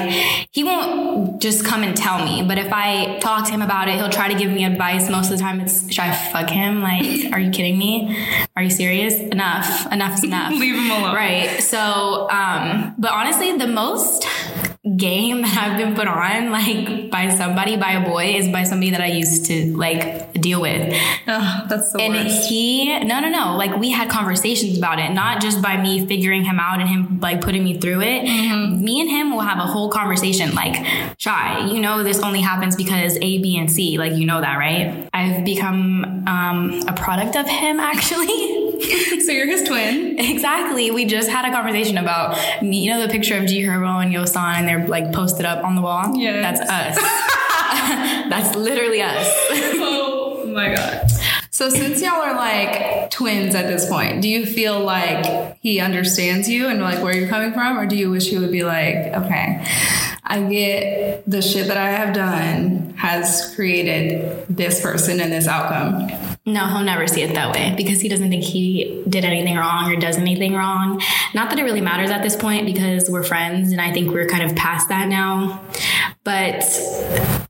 he 0.51 0.65
won't 0.65 1.41
just 1.41 1.65
come 1.65 1.83
and 1.83 1.97
tell 1.97 2.25
me. 2.25 2.43
But 2.43 2.59
if 2.59 2.73
I 2.73 3.19
talk 3.19 3.47
to 3.47 3.53
him 3.53 3.63
about 3.63 3.89
it, 3.89 3.97
he'll 3.97 4.09
try 4.09 4.29
to 4.33 4.39
give 4.39 4.51
me 4.51 4.65
advice. 4.65 5.11
Most 5.11 5.31
of 5.31 5.37
the 5.37 5.43
time 5.43 5.61
it's, 5.61 5.93
should 5.93 6.05
I 6.05 6.15
fuck 6.15 6.49
him? 6.49 6.81
Like, 6.83 7.33
are 7.33 7.39
you 7.39 7.51
kidding 7.51 7.79
me? 7.79 8.17
Are 8.57 8.63
you 8.63 8.71
serious? 8.71 9.15
Enough. 9.15 9.93
Enough 9.93 10.15
is 10.15 10.25
enough. 10.31 10.53
Leave 10.53 10.75
him 10.75 10.91
alone. 10.91 11.15
Right. 11.15 11.61
So, 11.61 12.29
um, 12.31 12.95
but 12.99 13.13
honestly, 13.13 13.57
the 13.57 13.67
most 13.67 14.27
game 14.97 15.41
that 15.41 15.57
I've 15.57 15.79
been 15.79 15.95
put 15.95 16.07
on, 16.07 16.51
like 16.53 17.11
by 17.11 17.31
somebody, 17.35 17.77
by 17.77 17.93
a 17.93 18.05
boy, 18.05 18.35
is 18.37 18.49
by 18.49 18.65
somebody 18.65 18.91
that 18.91 19.01
I 19.01 19.07
used 19.07 19.47
to 19.47 19.75
like 19.77 20.33
deal 20.35 20.61
with. 20.61 20.93
Oh, 21.27 21.65
that's 21.71 21.91
the 21.93 22.01
And 22.03 22.13
worst. 22.15 22.49
he, 22.51 22.99
no, 23.01 23.19
no, 23.21 23.31
no. 23.31 23.57
Like 23.57 23.77
we 23.79 23.91
had 23.91 24.11
conversations 24.11 24.77
about 24.77 24.99
it, 24.99 25.11
not 25.13 25.41
just 25.41 25.63
by 25.63 25.81
me 25.81 26.07
figuring 26.07 26.45
him 26.45 26.61
out 26.61 26.81
and 26.81 26.89
him 26.89 27.19
like 27.21 27.41
putting 27.41 27.65
me 27.65 27.79
through 27.81 28.03
it. 28.03 28.25
Me 28.25 29.01
and 29.01 29.09
him 29.09 29.31
will 29.33 29.41
have 29.41 29.59
a 29.59 29.67
whole 29.67 29.91
conversation. 29.91 30.55
Like, 30.55 30.85
Shai, 31.17 31.65
you 31.67 31.81
know, 31.81 32.03
this 32.03 32.21
only 32.21 32.43
happens 32.43 32.77
because 32.77 33.17
A, 33.17 33.39
B, 33.39 33.57
and 33.57 33.71
C. 33.71 33.97
Like, 33.97 34.13
you 34.13 34.27
know 34.27 34.43
that, 34.43 34.59
right? 34.59 35.09
I've 35.15 35.45
become 35.47 36.25
um, 36.27 36.83
a 36.87 36.93
product 36.93 37.37
of 37.37 37.49
him, 37.49 37.81
actually. 37.81 38.64
so 39.25 39.33
you're 39.33 39.47
his 39.47 39.67
twin. 39.67 40.19
exactly. 40.19 40.91
We 40.91 41.05
just 41.05 41.29
had 41.29 41.45
a 41.45 41.53
conversation 41.53 41.99
about 41.99 42.63
me. 42.63 42.85
You 42.85 42.91
know 42.91 43.07
the 43.07 43.13
picture 43.13 43.37
of 43.37 43.47
G 43.47 43.63
Herbo 43.63 44.03
and 44.03 44.15
Yosan, 44.15 44.55
and 44.55 44.69
they're 44.69 44.87
like 44.87 45.13
posted 45.13 45.47
up 45.47 45.65
on 45.65 45.75
the 45.75 45.83
wall. 45.83 46.17
Yeah, 46.17 46.41
that's 46.41 46.61
us. 46.61 47.31
that's 48.29 48.57
literally 48.57 49.03
us. 49.03 49.27
Oh 49.77 50.45
my 50.47 50.75
god. 50.75 51.11
So 51.51 51.69
since 51.69 52.03
y'all 52.03 52.21
are 52.21 52.35
like 52.35 53.11
twins 53.11 53.55
at 53.55 53.67
this 53.67 53.89
point, 53.89 54.23
do 54.23 54.29
you 54.29 54.45
feel 54.45 54.81
like 54.81 55.57
he 55.61 55.81
understands 55.81 56.49
you 56.49 56.69
and 56.69 56.81
like 56.81 57.03
where 57.03 57.17
you're 57.17 57.29
coming 57.29 57.53
from, 57.53 57.79
or 57.79 57.87
do 57.87 57.97
you 57.97 58.11
wish 58.11 58.29
he 58.29 58.39
would 58.39 58.51
be 58.51 58.65
like, 58.65 58.97
okay, 58.97 59.65
I 60.25 60.43
get 60.43 61.29
the 61.31 61.43
shit 61.43 61.69
that 61.69 61.77
I 61.77 61.91
have 61.91 62.15
done 62.15 62.95
has 62.97 63.55
created 63.55 64.47
this 64.49 64.81
person 64.81 65.21
and 65.21 65.33
this 65.33 65.47
outcome. 65.47 66.34
No, 66.47 66.67
he'll 66.67 66.83
never 66.83 67.07
see 67.07 67.23
it 67.23 67.33
that 67.35 67.55
way 67.55 67.73
because 67.75 68.03
he 68.03 68.09
doesn't 68.09 68.29
think 68.29 68.45
he 68.45 69.03
did 69.09 69.25
anything 69.25 69.57
wrong 69.57 69.91
or 69.91 69.97
does 69.99 70.19
anything 70.19 70.55
wrong. 70.55 71.01
Not 71.33 71.49
that 71.49 71.59
it 71.59 71.63
really 71.63 71.81
matters 71.81 72.11
at 72.11 72.23
this 72.23 72.37
point 72.37 72.67
because 72.67 73.09
we're 73.09 73.23
friends 73.23 73.73
and 73.73 73.81
I 73.81 73.93
think 73.93 74.13
we're 74.13 74.29
kind 74.29 74.43
of 74.43 74.55
past 74.55 74.91
that 74.91 75.09
now. 75.09 75.65
But 76.23 76.63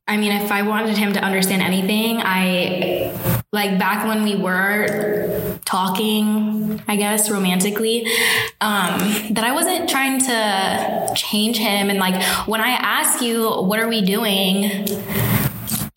I 0.07 0.17
mean, 0.17 0.31
if 0.31 0.53
I 0.53 0.63
wanted 0.63 0.97
him 0.97 1.13
to 1.15 1.21
understand 1.21 1.61
anything, 1.61 2.21
I 2.23 3.13
like 3.53 3.81
back 3.81 4.07
when 4.07 4.23
we 4.23 4.37
were 4.37 5.59
talking, 5.65 6.81
I 6.87 6.95
guess, 6.95 7.31
romantically, 7.31 8.07
um, 8.61 8.99
that 9.31 9.43
I 9.43 9.53
wasn't 9.53 9.89
trying 9.91 10.21
to 10.21 11.15
change 11.17 11.59
him. 11.59 11.91
And 11.91 11.99
like 11.99 12.23
when 12.47 12.61
I 12.61 12.71
ask 12.71 13.21
you, 13.21 13.51
what 13.51 13.81
are 13.81 13.89
we 13.89 14.03
doing? 14.03 14.87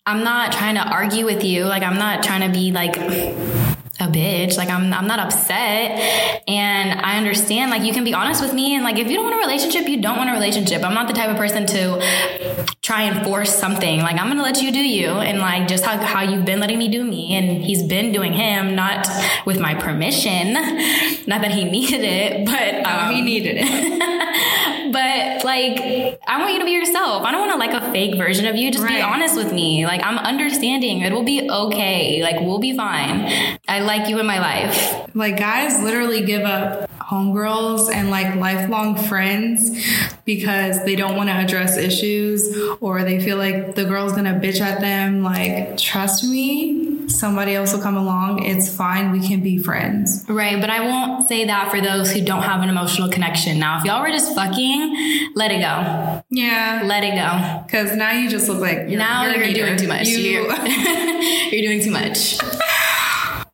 I'm 0.08 0.24
not 0.24 0.52
trying 0.52 0.76
to 0.76 0.80
argue 0.80 1.26
with 1.26 1.44
you. 1.44 1.66
Like 1.66 1.82
I'm 1.82 1.98
not 1.98 2.22
trying 2.22 2.40
to 2.40 2.48
be 2.48 2.72
like 2.72 2.96
a 2.96 4.06
bitch. 4.06 4.56
Like 4.56 4.70
I'm 4.70 4.90
I'm 4.90 5.06
not 5.06 5.18
upset. 5.18 6.40
And 6.48 6.98
I 6.98 7.18
understand 7.18 7.70
like 7.70 7.82
you 7.82 7.92
can 7.92 8.04
be 8.04 8.14
honest 8.14 8.40
with 8.40 8.54
me 8.54 8.74
and 8.74 8.82
like 8.82 8.96
if 8.96 9.08
you 9.08 9.16
don't 9.16 9.24
want 9.24 9.36
a 9.36 9.46
relationship, 9.46 9.86
you 9.86 10.00
don't 10.00 10.16
want 10.16 10.30
a 10.30 10.32
relationship. 10.32 10.82
I'm 10.82 10.94
not 10.94 11.08
the 11.08 11.12
type 11.12 11.28
of 11.28 11.36
person 11.36 11.66
to 11.66 12.74
try 12.80 13.02
and 13.02 13.22
force 13.22 13.54
something. 13.54 14.00
Like 14.00 14.18
I'm 14.18 14.28
gonna 14.28 14.42
let 14.42 14.62
you 14.62 14.72
do 14.72 14.78
you 14.78 15.08
and 15.08 15.40
like 15.40 15.68
just 15.68 15.84
how, 15.84 15.98
how 15.98 16.22
you've 16.22 16.46
been 16.46 16.58
letting 16.58 16.78
me 16.78 16.88
do 16.88 17.04
me 17.04 17.34
and 17.34 17.62
he's 17.62 17.82
been 17.82 18.10
doing 18.10 18.32
him, 18.32 18.74
not 18.74 19.06
with 19.44 19.60
my 19.60 19.74
permission. 19.74 20.54
Not 21.28 21.42
that 21.42 21.50
he 21.50 21.64
needed 21.64 22.00
it, 22.00 22.46
but 22.46 22.86
um, 22.86 23.12
he 23.12 23.20
needed 23.20 23.56
it. 23.58 23.68
but 24.92 25.44
like, 25.44 25.80
I 26.26 26.38
want 26.38 26.52
you 26.52 26.58
to 26.60 26.64
be 26.64 26.72
yourself. 26.72 27.24
I 27.24 27.32
don't 27.32 27.48
want 27.48 27.52
to 27.52 27.58
like 27.58 27.82
a 27.82 27.92
fake 27.92 28.16
version 28.16 28.46
of 28.46 28.56
you. 28.56 28.70
Just 28.70 28.86
be 28.86 29.00
honest 29.00 29.36
with 29.36 29.52
me. 29.52 29.86
Like, 29.86 30.02
I'm 30.04 30.18
understanding. 30.18 31.00
It 31.02 31.12
will 31.12 31.24
be 31.24 31.50
okay. 31.50 32.22
Like, 32.22 32.40
we'll 32.40 32.58
be 32.58 32.76
fine. 32.76 33.58
I 33.68 33.80
like 33.80 34.08
you 34.08 34.18
in 34.18 34.26
my 34.26 34.38
life. 34.38 35.08
Like 35.14 35.38
guys 35.38 35.82
literally 35.82 36.24
give 36.24 36.42
up 36.42 36.88
homegirls 37.00 37.92
and 37.92 38.10
like 38.10 38.36
lifelong 38.36 38.96
friends 38.96 39.84
because 40.24 40.84
they 40.84 40.94
don't 40.94 41.16
want 41.16 41.28
to 41.28 41.34
address 41.34 41.76
issues 41.76 42.56
or 42.80 43.02
they 43.02 43.18
feel 43.18 43.36
like 43.36 43.74
the 43.74 43.84
girl's 43.84 44.12
gonna 44.12 44.34
bitch 44.34 44.60
at 44.60 44.80
them. 44.80 45.22
Like, 45.22 45.76
trust 45.76 46.22
me, 46.24 46.87
somebody 47.08 47.54
else 47.54 47.72
will 47.72 47.80
come 47.80 47.96
along. 47.96 48.42
It's 48.42 48.74
fine. 48.74 49.10
We 49.12 49.26
can 49.26 49.42
be 49.42 49.58
friends. 49.58 50.24
Right. 50.28 50.60
But 50.60 50.70
I 50.70 50.80
won't 50.80 51.28
say 51.28 51.44
that 51.46 51.70
for 51.70 51.80
those 51.80 52.12
who 52.12 52.24
don't 52.24 52.42
have 52.42 52.62
an 52.62 52.68
emotional 52.68 53.08
connection. 53.10 53.58
Now, 53.58 53.78
if 53.78 53.84
y'all 53.84 54.02
were 54.02 54.10
just 54.10 54.34
fucking, 54.34 55.32
let 55.34 55.50
it 55.50 55.60
go. 55.60 56.22
Yeah. 56.30 56.82
Let 56.84 57.04
it 57.04 57.14
go. 57.14 57.64
Because 57.64 57.96
now 57.96 58.12
you 58.12 58.28
just 58.28 58.48
look 58.48 58.60
like 58.60 58.88
you're, 58.88 58.98
now 58.98 59.24
you're, 59.26 59.42
you're, 59.42 59.66
doing 59.66 59.76
too 59.76 59.88
much. 59.88 60.06
You, 60.06 60.18
You're, 60.18 60.52
you're 61.52 61.62
doing 61.62 61.82
too 61.82 61.90
much. 61.90 62.38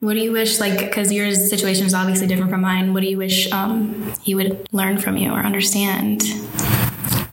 What 0.01 0.15
do 0.15 0.21
you 0.21 0.33
wish, 0.33 0.61
like, 0.61 0.79
because 0.79 1.11
your 1.11 1.33
situation 1.33 1.87
is 1.87 1.95
obviously 1.95 2.27
different 2.27 2.51
from 2.51 2.61
mine, 2.61 2.93
what 2.93 3.01
do 3.01 3.09
you 3.09 3.17
wish 3.17 3.51
um, 3.53 4.13
he 4.23 4.35
would 4.35 4.69
learn 4.71 4.99
from 4.99 5.17
you 5.17 5.31
or 5.31 5.39
understand? 5.39 6.23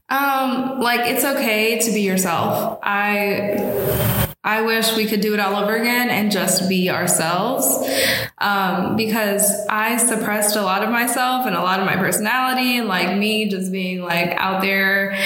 Um, 0.09 0.79
like 0.79 1.01
it's 1.01 1.25
okay 1.25 1.79
to 1.79 1.91
be 1.91 2.01
yourself. 2.01 2.79
I 2.83 4.20
I 4.43 4.63
wish 4.63 4.95
we 4.95 5.05
could 5.05 5.21
do 5.21 5.35
it 5.35 5.39
all 5.39 5.55
over 5.55 5.75
again 5.75 6.09
and 6.09 6.31
just 6.31 6.67
be 6.67 6.89
ourselves. 6.89 7.87
Um, 8.39 8.95
because 8.95 9.67
I 9.67 9.97
suppressed 9.97 10.55
a 10.55 10.63
lot 10.63 10.83
of 10.83 10.89
myself 10.89 11.45
and 11.45 11.55
a 11.55 11.61
lot 11.61 11.79
of 11.79 11.85
my 11.85 11.95
personality 11.95 12.79
and 12.79 12.87
like 12.87 13.15
me 13.17 13.49
just 13.49 13.71
being 13.71 14.01
like 14.01 14.31
out 14.31 14.61
there 14.61 15.17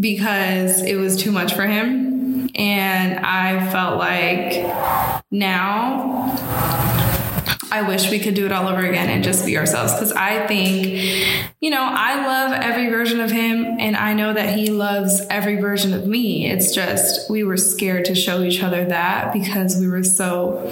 because 0.00 0.82
it 0.82 0.96
was 0.96 1.16
too 1.16 1.32
much 1.32 1.54
for 1.54 1.66
him. 1.66 2.48
And 2.54 3.18
I 3.24 3.70
felt 3.70 3.98
like 3.98 5.22
now 5.30 6.34
I 7.70 7.82
wish 7.82 8.10
we 8.10 8.18
could 8.18 8.34
do 8.34 8.46
it 8.46 8.52
all 8.52 8.68
over 8.68 8.84
again 8.84 9.08
and 9.08 9.24
just 9.24 9.44
be 9.44 9.56
ourselves. 9.58 9.92
Because 9.92 10.12
I 10.12 10.46
think, 10.46 11.52
you 11.60 11.70
know, 11.70 11.82
I 11.82 12.26
love 12.26 12.52
every 12.52 12.88
version 12.88 13.20
of 13.20 13.30
him, 13.30 13.76
and 13.78 13.96
I 13.96 14.12
know 14.12 14.32
that 14.32 14.56
he 14.56 14.70
loves 14.70 15.20
every 15.30 15.56
version 15.56 15.92
of 15.92 16.06
me. 16.06 16.50
It's 16.50 16.74
just 16.74 17.30
we 17.30 17.44
were 17.44 17.56
scared 17.56 18.04
to 18.06 18.14
show 18.14 18.42
each 18.42 18.62
other 18.62 18.84
that 18.86 19.32
because 19.32 19.78
we 19.78 19.88
were 19.88 20.04
so, 20.04 20.70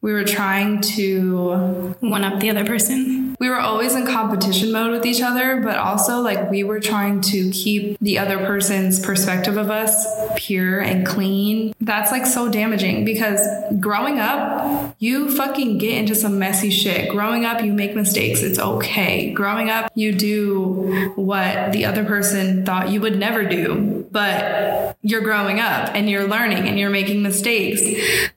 we 0.00 0.12
were 0.12 0.24
trying 0.24 0.80
to 0.82 1.94
One 2.00 2.24
up 2.24 2.40
the 2.40 2.50
other 2.50 2.64
person. 2.64 3.35
We 3.38 3.48
were 3.48 3.60
always 3.60 3.94
in 3.94 4.06
competition 4.06 4.72
mode 4.72 4.92
with 4.92 5.04
each 5.04 5.22
other, 5.22 5.60
but 5.60 5.76
also 5.76 6.20
like 6.20 6.50
we 6.50 6.64
were 6.64 6.80
trying 6.80 7.20
to 7.22 7.50
keep 7.50 7.98
the 8.00 8.18
other 8.18 8.38
person's 8.38 9.04
perspective 9.04 9.56
of 9.56 9.70
us 9.70 10.06
pure 10.36 10.80
and 10.80 11.06
clean. 11.06 11.74
That's 11.80 12.10
like 12.10 12.26
so 12.26 12.50
damaging 12.50 13.04
because 13.04 13.40
growing 13.80 14.18
up, 14.18 14.94
you 14.98 15.34
fucking 15.34 15.78
get 15.78 15.98
into 15.98 16.14
some 16.14 16.38
messy 16.38 16.70
shit. 16.70 17.10
Growing 17.10 17.44
up, 17.44 17.62
you 17.62 17.72
make 17.72 17.94
mistakes. 17.94 18.42
It's 18.42 18.58
okay. 18.58 19.32
Growing 19.32 19.70
up, 19.70 19.90
you 19.94 20.12
do 20.12 21.12
what 21.16 21.72
the 21.72 21.84
other 21.84 22.04
person 22.04 22.64
thought 22.64 22.90
you 22.90 23.00
would 23.00 23.18
never 23.18 23.44
do, 23.44 24.05
but 24.16 24.96
you're 25.02 25.20
growing 25.20 25.60
up 25.60 25.90
and 25.94 26.08
you're 26.08 26.26
learning 26.26 26.66
and 26.66 26.78
you're 26.78 26.88
making 26.88 27.22
mistakes. 27.22 27.82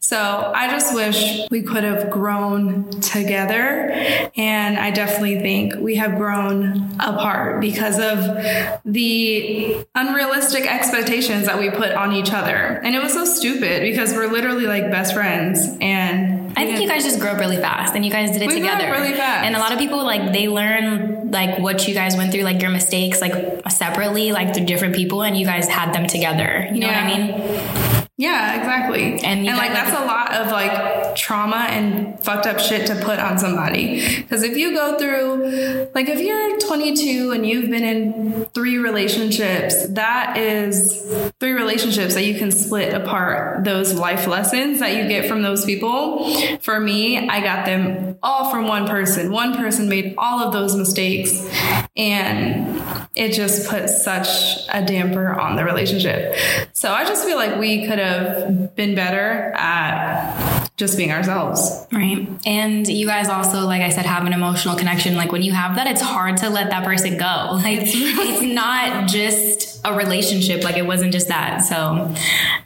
So 0.02 0.52
I 0.54 0.70
just 0.70 0.94
wish 0.94 1.50
we 1.50 1.62
could 1.62 1.86
have 1.86 2.10
grown 2.10 2.90
together. 3.00 3.90
And 4.36 4.78
I 4.78 4.92
definitely 4.92 5.40
think 5.40 5.76
we 5.76 5.96
have 5.96 6.18
grown 6.18 6.96
apart 7.00 7.62
because 7.62 7.98
of 7.98 8.84
the 8.84 9.86
unrealistic 9.96 10.70
expectations 10.70 11.46
that 11.46 11.58
we 11.58 11.70
put 11.70 11.94
on 11.94 12.12
each 12.12 12.34
other. 12.34 12.82
And 12.84 12.94
it 12.94 13.02
was 13.02 13.14
so 13.14 13.24
stupid 13.24 13.82
because 13.82 14.12
we're 14.12 14.30
literally 14.30 14.66
like 14.66 14.92
best 14.92 15.14
friends. 15.14 15.66
And 15.80 16.38
I 16.58 16.65
think 16.65 16.82
you 16.82 16.88
guys 16.88 17.03
just 17.03 17.20
grew 17.20 17.29
up 17.29 17.39
really 17.39 17.58
fast 17.58 17.96
and 17.96 18.03
you 18.06 18.12
guys 18.12 18.32
did 18.32 18.41
it 18.41 18.48
We 18.48 18.60
grew 18.60 18.68
up 18.70 18.79
together. 18.79 18.91
really 19.00 19.13
fast. 19.15 19.46
And 19.46 19.56
a 19.56 19.60
lot 19.60 19.72
of 19.72 19.79
people 19.79 20.03
like 20.03 20.34
they 20.34 20.48
learn 20.50 21.32
like 21.32 21.60
what 21.60 21.88
you 21.88 21.94
guys 21.94 22.15
went 22.18 22.32
through, 22.32 22.41
like 22.41 22.62
your 22.62 22.72
mistakes, 22.72 23.22
like 23.22 23.34
separately, 23.70 24.32
like 24.32 24.53
through 24.53 24.65
different 24.65 24.96
people, 24.96 25.24
and 25.24 25.38
you 25.38 25.46
guys 25.46 25.68
had 25.68 25.94
them 25.94 26.08
together. 26.08 26.68
You 26.74 26.79
know 26.82 26.88
what 26.88 26.96
I 26.98 27.08
mean? 27.08 27.88
Yeah, 28.20 28.60
exactly. 28.60 29.14
And 29.24 29.48
And, 29.48 29.58
like 29.58 29.72
that's 29.72 29.98
a 29.98 30.06
lot 30.06 30.34
of 30.34 30.52
like 30.52 31.16
trauma 31.16 31.68
and 31.70 32.20
fucked 32.20 32.48
up 32.48 32.60
shit 32.60 32.88
to 32.88 32.96
put 32.96 33.18
on 33.18 33.40
somebody. 33.40 34.18
Because 34.18 34.44
if 34.44 34.58
you 34.58 34.74
go 34.74 34.98
through, 34.98 35.88
like, 35.96 36.10
if 36.10 36.20
you're 36.20 36.60
22 36.60 37.32
and 37.32 37.46
you've 37.46 37.70
been 37.70 37.86
in 37.86 38.46
three 38.54 38.78
relationships, 38.78 39.88
that 39.88 40.36
is 40.36 41.02
three 41.40 41.54
relationships 41.54 42.14
that 42.16 42.26
you 42.26 42.38
can 42.38 42.52
split 42.52 42.94
apart 42.94 43.64
those 43.64 43.94
life 43.94 44.28
lessons 44.28 44.82
that 44.82 44.98
you 44.98 45.08
get 45.08 45.30
from 45.30 45.42
those 45.42 45.64
people. 45.64 46.30
For 46.60 46.78
me, 46.78 47.30
I 47.30 47.40
got 47.40 47.66
them 47.66 48.18
all 48.22 48.52
from 48.52 48.68
one 48.68 48.86
person. 48.86 49.32
One 49.32 49.56
person 49.56 49.88
made 49.88 50.16
all 50.18 50.42
of 50.42 50.52
those 50.52 50.76
mistakes, 50.76 51.50
and 51.96 52.99
it 53.16 53.34
just 53.34 53.68
put 53.70 53.89
such 53.89 54.28
a 54.70 54.86
damper 54.86 55.38
on 55.39 55.56
the 55.56 55.66
relationship. 55.66 56.36
So 56.74 56.94
I 56.94 57.06
just 57.06 57.25
feel 57.25 57.38
like 57.38 57.60
we 57.60 57.88
could 57.88 58.00
have 58.00 58.75
been 58.75 58.96
better 58.96 59.51
at 59.56 60.70
just 60.78 60.98
being 60.98 61.12
ourselves. 61.12 61.86
Right. 61.92 62.28
And 62.46 62.88
you 62.88 63.06
guys 63.06 63.28
also, 63.28 63.66
like 63.66 63.82
I 63.82 63.89
said, 63.89 64.06
have 64.06 64.25
an 64.25 64.32
emotional 64.32 64.78
connection. 64.78 65.16
Like 65.16 65.32
when 65.32 65.42
you 65.42 65.51
have 65.51 65.75
that, 65.75 65.88
it's 65.88 66.01
hard 66.01 66.38
to 66.38 66.50
let 66.50 66.70
that 66.70 66.86
person 66.86 67.18
go. 67.18 67.60
Like 67.70 67.82
it's 67.84 68.42
not 68.42 69.10
just 69.10 69.82
a 69.84 69.94
relationship. 69.94 70.63
Like 70.63 70.78
it 70.78 70.88
wasn't 70.88 71.12
just 71.12 71.28
that. 71.28 71.60
So 71.60 72.13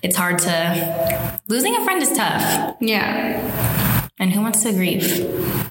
it's 0.04 0.16
hard 0.16 0.38
to 0.40 1.40
losing 1.48 1.76
a 1.76 1.84
friend 1.84 2.02
is 2.02 2.16
tough. 2.16 2.76
Yeah. 2.80 3.93
And 4.24 4.32
who 4.32 4.40
wants 4.40 4.64
to 4.64 4.72
grieve? 4.72 5.20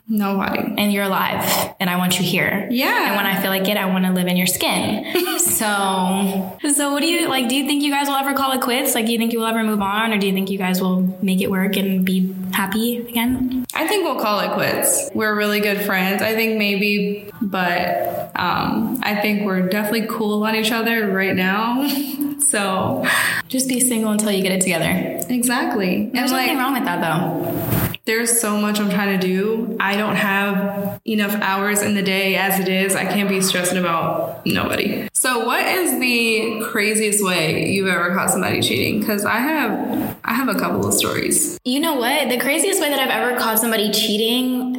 Nobody. 0.08 0.74
and 0.76 0.92
you're 0.92 1.04
alive 1.04 1.74
and 1.80 1.88
I 1.88 1.96
want 1.96 2.18
you 2.18 2.24
here. 2.26 2.68
Yeah. 2.70 3.06
And 3.06 3.16
when 3.16 3.24
I 3.24 3.40
feel 3.40 3.48
like 3.50 3.66
it, 3.66 3.78
I 3.78 3.86
want 3.86 4.04
to 4.04 4.12
live 4.12 4.26
in 4.26 4.36
your 4.36 4.46
skin. 4.46 5.38
so, 5.38 6.58
so 6.74 6.92
what 6.92 7.00
do 7.00 7.06
you 7.06 7.28
like? 7.30 7.48
Do 7.48 7.54
you 7.56 7.66
think 7.66 7.82
you 7.82 7.90
guys 7.90 8.08
will 8.08 8.16
ever 8.16 8.34
call 8.34 8.52
it 8.52 8.60
quits? 8.60 8.94
Like, 8.94 9.06
do 9.06 9.12
you 9.12 9.16
think 9.16 9.32
you 9.32 9.38
will 9.38 9.46
ever 9.46 9.64
move 9.64 9.80
on 9.80 10.12
or 10.12 10.18
do 10.18 10.26
you 10.26 10.34
think 10.34 10.50
you 10.50 10.58
guys 10.58 10.82
will 10.82 11.00
make 11.22 11.40
it 11.40 11.50
work 11.50 11.76
and 11.78 12.04
be 12.04 12.34
happy 12.52 12.98
again? 12.98 13.64
I 13.72 13.86
think 13.88 14.04
we'll 14.04 14.20
call 14.20 14.40
it 14.40 14.50
quits. 14.52 15.08
We're 15.14 15.34
really 15.34 15.60
good 15.60 15.80
friends. 15.80 16.20
I 16.20 16.34
think 16.34 16.58
maybe, 16.58 17.30
but 17.40 18.32
um, 18.36 19.00
I 19.02 19.16
think 19.16 19.46
we're 19.46 19.66
definitely 19.66 20.08
cool 20.08 20.44
on 20.44 20.54
each 20.56 20.72
other 20.72 21.10
right 21.10 21.34
now. 21.34 21.88
so 22.40 23.06
Just 23.48 23.66
be 23.66 23.80
single 23.80 24.12
until 24.12 24.30
you 24.30 24.42
get 24.42 24.52
it 24.52 24.60
together. 24.60 25.24
exactly. 25.32 25.94
And 25.94 26.12
There's 26.12 26.32
like, 26.32 26.48
nothing 26.48 26.58
wrong 26.58 26.74
with 26.74 26.84
that 26.84 27.00
though. 27.00 27.81
There's 28.04 28.40
so 28.40 28.56
much 28.56 28.80
I'm 28.80 28.90
trying 28.90 29.18
to 29.18 29.26
do. 29.26 29.76
I 29.78 29.96
don't 29.96 30.16
have 30.16 31.00
enough 31.06 31.34
hours 31.34 31.82
in 31.82 31.94
the 31.94 32.02
day 32.02 32.36
as 32.36 32.58
it 32.58 32.68
is. 32.68 32.96
I 32.96 33.04
can't 33.04 33.28
be 33.28 33.40
stressing 33.40 33.78
about 33.78 34.44
nobody. 34.44 35.08
So, 35.12 35.46
what 35.46 35.64
is 35.64 36.00
the 36.00 36.64
craziest 36.70 37.24
way 37.24 37.70
you've 37.70 37.88
ever 37.88 38.14
caught 38.14 38.30
somebody 38.30 38.60
cheating? 38.60 39.00
Because 39.00 39.24
I 39.24 39.38
have, 39.38 40.18
I 40.24 40.34
have 40.34 40.48
a 40.48 40.58
couple 40.58 40.86
of 40.86 40.94
stories. 40.94 41.58
You 41.64 41.80
know 41.80 41.94
what? 41.94 42.28
The 42.28 42.38
craziest 42.38 42.80
way 42.80 42.90
that 42.90 42.98
I've 42.98 43.10
ever 43.10 43.38
caught 43.38 43.58
somebody 43.58 43.92
cheating. 43.92 44.71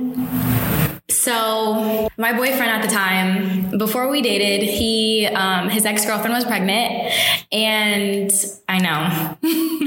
So 1.23 2.09
my 2.17 2.33
boyfriend 2.33 2.69
at 2.69 2.81
the 2.81 2.89
time, 2.89 3.77
before 3.77 4.09
we 4.09 4.21
dated, 4.21 4.67
he 4.67 5.25
um, 5.27 5.69
his 5.69 5.85
ex 5.85 6.05
girlfriend 6.05 6.33
was 6.33 6.43
pregnant, 6.43 7.13
and 7.49 8.29
I 8.67 8.79
know, 8.79 9.37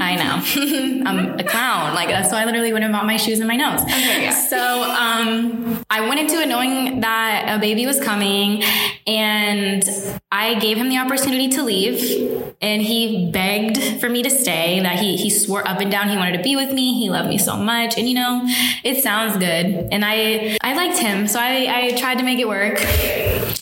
I 0.01 0.15
know, 0.15 1.03
I'm 1.07 1.39
a 1.39 1.43
clown. 1.43 1.93
Like 1.93 2.09
that's 2.09 2.31
why 2.31 2.41
I 2.41 2.45
literally 2.45 2.73
went 2.73 2.85
and 2.85 2.91
bought 2.91 3.05
my 3.05 3.17
shoes 3.17 3.37
and 3.37 3.47
my 3.47 3.55
nose. 3.55 3.81
Okay, 3.83 4.23
yeah. 4.23 4.31
So 4.31 4.57
um, 4.57 5.83
I 5.91 6.07
went 6.09 6.19
into 6.21 6.37
it 6.41 6.47
knowing 6.47 7.01
that 7.01 7.55
a 7.55 7.59
baby 7.59 7.85
was 7.85 7.99
coming, 7.99 8.63
and 9.05 9.87
I 10.31 10.55
gave 10.55 10.77
him 10.77 10.89
the 10.89 10.97
opportunity 10.97 11.49
to 11.49 11.61
leave, 11.61 12.36
and 12.61 12.81
he 12.81 13.29
begged 13.31 13.99
for 13.99 14.09
me 14.09 14.23
to 14.23 14.29
stay. 14.29 14.79
That 14.79 14.99
he 14.99 15.15
he 15.17 15.29
swore 15.29 15.67
up 15.67 15.79
and 15.79 15.91
down 15.91 16.09
he 16.09 16.17
wanted 16.17 16.37
to 16.37 16.43
be 16.43 16.55
with 16.55 16.71
me. 16.73 16.99
He 16.99 17.09
loved 17.09 17.29
me 17.29 17.37
so 17.37 17.55
much, 17.57 17.97
and 17.97 18.07
you 18.07 18.15
know, 18.15 18.41
it 18.83 19.03
sounds 19.03 19.37
good, 19.37 19.89
and 19.91 20.03
I 20.03 20.57
I 20.61 20.75
liked 20.75 20.97
him, 20.97 21.27
so 21.27 21.39
I 21.39 21.67
I 21.69 21.97
tried 21.97 22.17
to 22.19 22.23
make 22.23 22.39
it 22.39 22.47
work. 22.47 22.79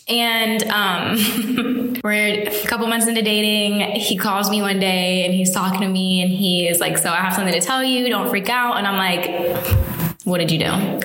And 0.08 0.64
um, 0.66 2.00
we're 2.04 2.48
a 2.48 2.66
couple 2.68 2.88
months 2.88 3.08
into 3.08 3.22
dating. 3.22 3.80
He 4.00 4.18
calls 4.18 4.50
me 4.50 4.62
one 4.62 4.80
day 4.80 5.26
and 5.26 5.34
he's 5.34 5.52
talking 5.52 5.82
to 5.82 5.88
me, 5.88 6.22
and 6.22 6.32
he 6.32 6.68
is 6.68 6.80
like, 6.80 6.98
"So 6.98 7.10
I 7.10 7.18
have 7.18 7.34
something 7.34 7.54
to 7.54 7.62
tell 7.62 7.84
you. 7.84 8.08
Don't 8.10 8.30
freak 8.30 8.50
out." 8.50 8.78
And 8.78 8.88
I'm 8.88 8.98
like, 8.98 10.06
what 10.26 10.40
did 10.40 10.52
you 10.52 10.60
do? 10.60 11.00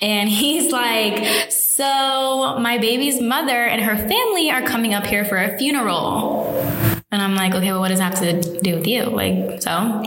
And 0.00 0.28
he's 0.28 0.72
like, 0.72 1.50
so 1.50 2.58
my 2.58 2.78
baby's 2.78 3.20
mother 3.20 3.64
and 3.64 3.82
her 3.82 3.96
family 3.96 4.50
are 4.50 4.62
coming 4.62 4.94
up 4.94 5.06
here 5.06 5.24
for 5.24 5.36
a 5.36 5.56
funeral. 5.58 6.91
And 7.12 7.20
I'm 7.20 7.34
like, 7.34 7.54
okay, 7.54 7.70
well, 7.70 7.80
what 7.80 7.88
does 7.88 7.98
that 7.98 8.18
have 8.18 8.42
to 8.42 8.60
do 8.60 8.76
with 8.76 8.86
you? 8.86 9.04
Like, 9.04 9.60
so? 9.60 10.02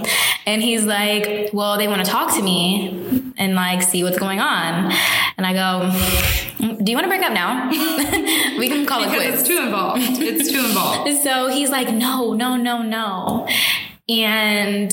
And 0.47 0.63
he's 0.63 0.85
like, 0.85 1.51
well, 1.53 1.77
they 1.77 1.87
want 1.87 2.03
to 2.03 2.09
talk 2.09 2.33
to 2.35 2.41
me 2.41 3.33
and 3.37 3.53
like 3.53 3.83
see 3.83 4.03
what's 4.03 4.17
going 4.17 4.39
on. 4.39 4.91
And 5.37 5.45
I 5.45 5.53
go, 5.53 5.91
"Mm, 6.57 6.83
do 6.83 6.91
you 6.91 6.97
want 6.97 7.05
to 7.05 7.09
break 7.09 7.21
up 7.21 7.33
now? 7.33 7.69
we 8.57 8.67
can 8.67 8.85
call 8.85 9.03
it 9.03 9.09
quits. 9.09 9.39
it's 9.39 9.47
too 9.47 9.59
involved. 9.59 10.01
It's 10.01 10.51
too 10.51 10.65
involved. 10.65 11.11
So 11.25 11.47
he's 11.47 11.69
like, 11.69 11.91
no, 11.91 12.33
no, 12.33 12.55
no, 12.55 12.81
no. 12.81 13.47
And 14.07 14.91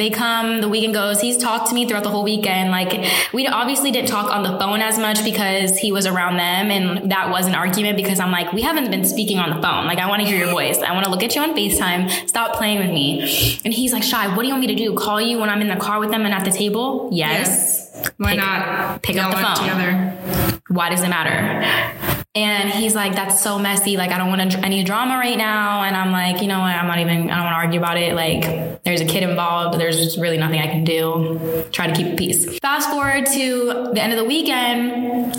they 0.00 0.08
come, 0.10 0.62
the 0.62 0.68
weekend 0.68 0.94
goes. 0.94 1.20
He's 1.20 1.36
talked 1.36 1.68
to 1.68 1.74
me 1.74 1.86
throughout 1.86 2.04
the 2.04 2.08
whole 2.10 2.24
weekend. 2.24 2.70
Like, 2.70 3.06
we 3.34 3.46
obviously 3.46 3.90
didn't 3.90 4.08
talk 4.08 4.32
on 4.32 4.42
the 4.42 4.58
phone 4.58 4.80
as 4.80 4.98
much 4.98 5.22
because 5.22 5.76
he 5.76 5.92
was 5.92 6.06
around 6.06 6.38
them. 6.38 6.70
And 6.70 7.12
that 7.12 7.28
was 7.30 7.46
an 7.46 7.54
argument 7.54 7.96
because 7.98 8.18
I'm 8.18 8.32
like, 8.32 8.50
we 8.54 8.62
haven't 8.62 8.90
been 8.90 9.04
speaking 9.04 9.38
on 9.38 9.50
the 9.50 9.60
phone. 9.60 9.86
Like, 9.86 9.98
I 9.98 10.08
want 10.08 10.22
to 10.22 10.26
hear 10.26 10.38
your 10.38 10.50
voice. 10.50 10.78
I 10.78 10.92
want 10.92 11.04
to 11.04 11.10
look 11.10 11.22
at 11.22 11.34
you 11.36 11.42
on 11.42 11.54
FaceTime. 11.54 12.10
Stop 12.26 12.56
playing 12.56 12.78
with 12.78 12.88
me. 12.90 13.20
And 13.64 13.74
he's 13.74 13.92
like, 13.92 14.02
Shai, 14.02 14.34
what 14.34 14.42
do 14.42 14.48
you 14.48 14.54
want 14.54 14.62
me 14.62 14.68
to 14.68 14.74
do? 14.74 14.94
Call 14.94 15.20
you 15.20 15.38
when 15.38 15.50
I'm 15.50 15.60
in 15.60 15.68
the 15.68 15.76
car 15.76 16.00
with 16.00 16.10
them 16.10 16.24
and 16.24 16.32
at 16.32 16.44
the 16.46 16.50
table? 16.50 17.10
Yes. 17.12 18.10
Why 18.16 18.30
Pick- 18.30 18.38
not 18.40 19.02
pick 19.02 19.16
up 19.18 19.30
the 19.32 19.36
phone. 19.36 19.56
together? 19.56 20.60
Why 20.68 20.88
does 20.88 21.02
it 21.02 21.10
matter? 21.10 22.16
And 22.36 22.70
he's 22.70 22.94
like, 22.94 23.16
that's 23.16 23.42
so 23.42 23.58
messy. 23.58 23.96
Like, 23.96 24.12
I 24.12 24.18
don't 24.18 24.28
want 24.28 24.40
any 24.64 24.84
drama 24.84 25.16
right 25.16 25.36
now. 25.36 25.82
And 25.82 25.96
I'm 25.96 26.12
like, 26.12 26.40
you 26.40 26.46
know 26.46 26.60
what? 26.60 26.76
I'm 26.76 26.86
not 26.86 27.00
even, 27.00 27.28
I 27.28 27.36
don't 27.36 27.44
want 27.44 27.54
to 27.54 27.58
argue 27.58 27.80
about 27.80 27.96
it. 27.96 28.14
Like, 28.14 28.84
there's 28.84 29.00
a 29.00 29.04
kid 29.04 29.24
involved. 29.24 29.80
There's 29.80 29.96
just 29.96 30.16
really 30.16 30.38
nothing 30.38 30.60
I 30.60 30.68
can 30.68 30.84
do. 30.84 31.66
Try 31.72 31.88
to 31.88 31.92
keep 31.92 32.16
peace. 32.16 32.58
Fast 32.60 32.88
forward 32.88 33.26
to 33.26 33.90
the 33.92 34.00
end 34.00 34.12
of 34.12 34.18
the 34.18 34.24
weekend. 34.24 35.34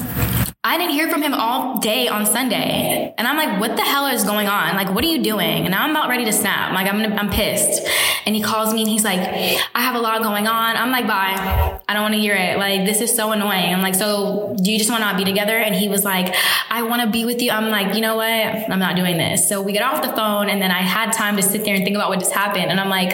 I 0.63 0.77
didn't 0.77 0.93
hear 0.93 1.09
from 1.09 1.23
him 1.23 1.33
all 1.33 1.79
day 1.79 2.07
on 2.07 2.23
Sunday. 2.23 3.15
And 3.17 3.27
I'm 3.27 3.35
like, 3.35 3.59
what 3.59 3.75
the 3.77 3.81
hell 3.81 4.05
is 4.05 4.23
going 4.23 4.47
on? 4.47 4.75
Like, 4.75 4.93
what 4.93 5.03
are 5.03 5.07
you 5.07 5.23
doing? 5.23 5.63
And 5.63 5.71
now 5.71 5.83
I'm 5.83 5.89
about 5.89 6.07
ready 6.07 6.23
to 6.25 6.31
snap. 6.31 6.71
Like, 6.71 6.85
I'm, 6.85 7.01
I'm 7.17 7.31
pissed. 7.31 7.81
And 8.27 8.35
he 8.35 8.43
calls 8.43 8.71
me 8.71 8.81
and 8.81 8.89
he's 8.89 9.03
like, 9.03 9.19
I 9.19 9.81
have 9.81 9.95
a 9.95 9.99
lot 9.99 10.21
going 10.21 10.45
on. 10.45 10.77
I'm 10.77 10.91
like, 10.91 11.07
bye. 11.07 11.79
I 11.89 11.93
don't 11.95 12.03
want 12.03 12.13
to 12.13 12.19
hear 12.19 12.35
it. 12.35 12.59
Like, 12.59 12.85
this 12.85 13.01
is 13.01 13.11
so 13.11 13.31
annoying. 13.31 13.73
I'm 13.73 13.81
like, 13.81 13.95
so 13.95 14.55
do 14.61 14.71
you 14.71 14.77
just 14.77 14.91
want 14.91 15.01
to 15.01 15.07
not 15.07 15.17
be 15.17 15.23
together? 15.23 15.57
And 15.57 15.73
he 15.73 15.89
was 15.89 16.05
like, 16.05 16.31
I 16.69 16.83
want 16.83 17.01
to 17.01 17.09
be 17.09 17.25
with 17.25 17.41
you. 17.41 17.49
I'm 17.49 17.71
like, 17.71 17.95
you 17.95 18.01
know 18.01 18.17
what? 18.17 18.29
I'm 18.29 18.77
not 18.77 18.95
doing 18.95 19.17
this. 19.17 19.49
So 19.49 19.63
we 19.63 19.73
get 19.73 19.81
off 19.81 20.03
the 20.03 20.15
phone 20.15 20.47
and 20.47 20.61
then 20.61 20.69
I 20.69 20.81
had 20.81 21.11
time 21.11 21.37
to 21.37 21.41
sit 21.41 21.65
there 21.65 21.73
and 21.73 21.83
think 21.83 21.95
about 21.95 22.09
what 22.09 22.19
just 22.19 22.33
happened. 22.33 22.69
And 22.69 22.79
I'm 22.79 22.89
like, 22.89 23.09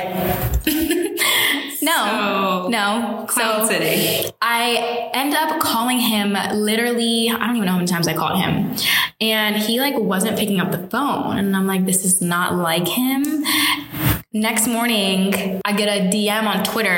no, 1.87 2.63
So- 2.63 2.69
no. 2.69 3.25
Clown 3.27 3.65
So- 3.65 3.69
City. 3.71 4.29
I 4.41 5.09
end 5.13 5.33
up 5.33 5.59
calling 5.59 5.99
him 5.99 6.37
literally, 6.53 7.29
I 7.29 7.37
don't 7.47 7.55
even 7.55 7.65
know 7.65 7.71
how 7.73 7.77
many 7.77 7.87
times 7.87 8.07
I 8.07 8.13
called 8.13 8.39
him. 8.39 8.75
And 9.19 9.55
he 9.55 9.79
like 9.79 9.95
wasn't 9.97 10.37
picking 10.37 10.59
up 10.59 10.71
the 10.71 10.83
phone. 10.89 11.37
And 11.37 11.55
I'm 11.55 11.67
like, 11.67 11.85
this 11.85 12.05
is 12.05 12.21
not 12.21 12.55
like 12.55 12.87
him. 12.87 13.23
Next 14.33 14.67
morning, 14.67 15.61
I 15.63 15.71
get 15.71 15.87
a 15.87 16.09
DM 16.09 16.43
on 16.43 16.65
Twitter. 16.65 16.89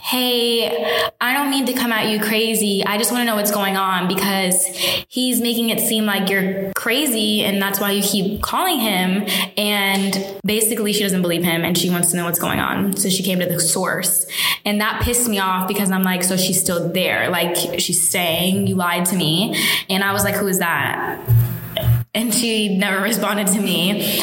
Hey, 0.00 1.12
I 1.20 1.34
don't 1.34 1.50
mean 1.50 1.66
to 1.66 1.74
come 1.74 1.92
at 1.92 2.08
you 2.08 2.20
crazy. 2.20 2.82
I 2.86 2.96
just 2.96 3.12
want 3.12 3.20
to 3.20 3.26
know 3.26 3.36
what's 3.36 3.50
going 3.50 3.76
on 3.76 4.08
because 4.08 4.64
he's 5.08 5.42
making 5.42 5.68
it 5.68 5.78
seem 5.78 6.06
like 6.06 6.30
you're 6.30 6.72
crazy 6.72 7.44
and 7.44 7.60
that's 7.60 7.78
why 7.78 7.90
you 7.90 8.02
keep 8.02 8.40
calling 8.40 8.80
him. 8.80 9.26
And 9.58 10.40
basically, 10.42 10.94
she 10.94 11.02
doesn't 11.02 11.20
believe 11.20 11.44
him 11.44 11.66
and 11.66 11.76
she 11.76 11.90
wants 11.90 12.12
to 12.12 12.16
know 12.16 12.24
what's 12.24 12.40
going 12.40 12.60
on. 12.60 12.96
So 12.96 13.10
she 13.10 13.22
came 13.22 13.40
to 13.40 13.46
the 13.46 13.60
source. 13.60 14.26
And 14.64 14.80
that 14.80 15.02
pissed 15.02 15.28
me 15.28 15.38
off 15.38 15.68
because 15.68 15.90
I'm 15.90 16.02
like, 16.02 16.24
so 16.24 16.38
she's 16.38 16.58
still 16.58 16.88
there. 16.88 17.28
Like, 17.28 17.78
she's 17.78 18.08
saying 18.08 18.68
you 18.68 18.74
lied 18.74 19.04
to 19.06 19.16
me. 19.16 19.54
And 19.90 20.02
I 20.02 20.14
was 20.14 20.24
like, 20.24 20.34
who 20.34 20.46
is 20.46 20.60
that? 20.60 21.20
and 22.14 22.34
she 22.34 22.76
never 22.76 23.02
responded 23.02 23.46
to 23.48 23.60
me. 23.60 24.20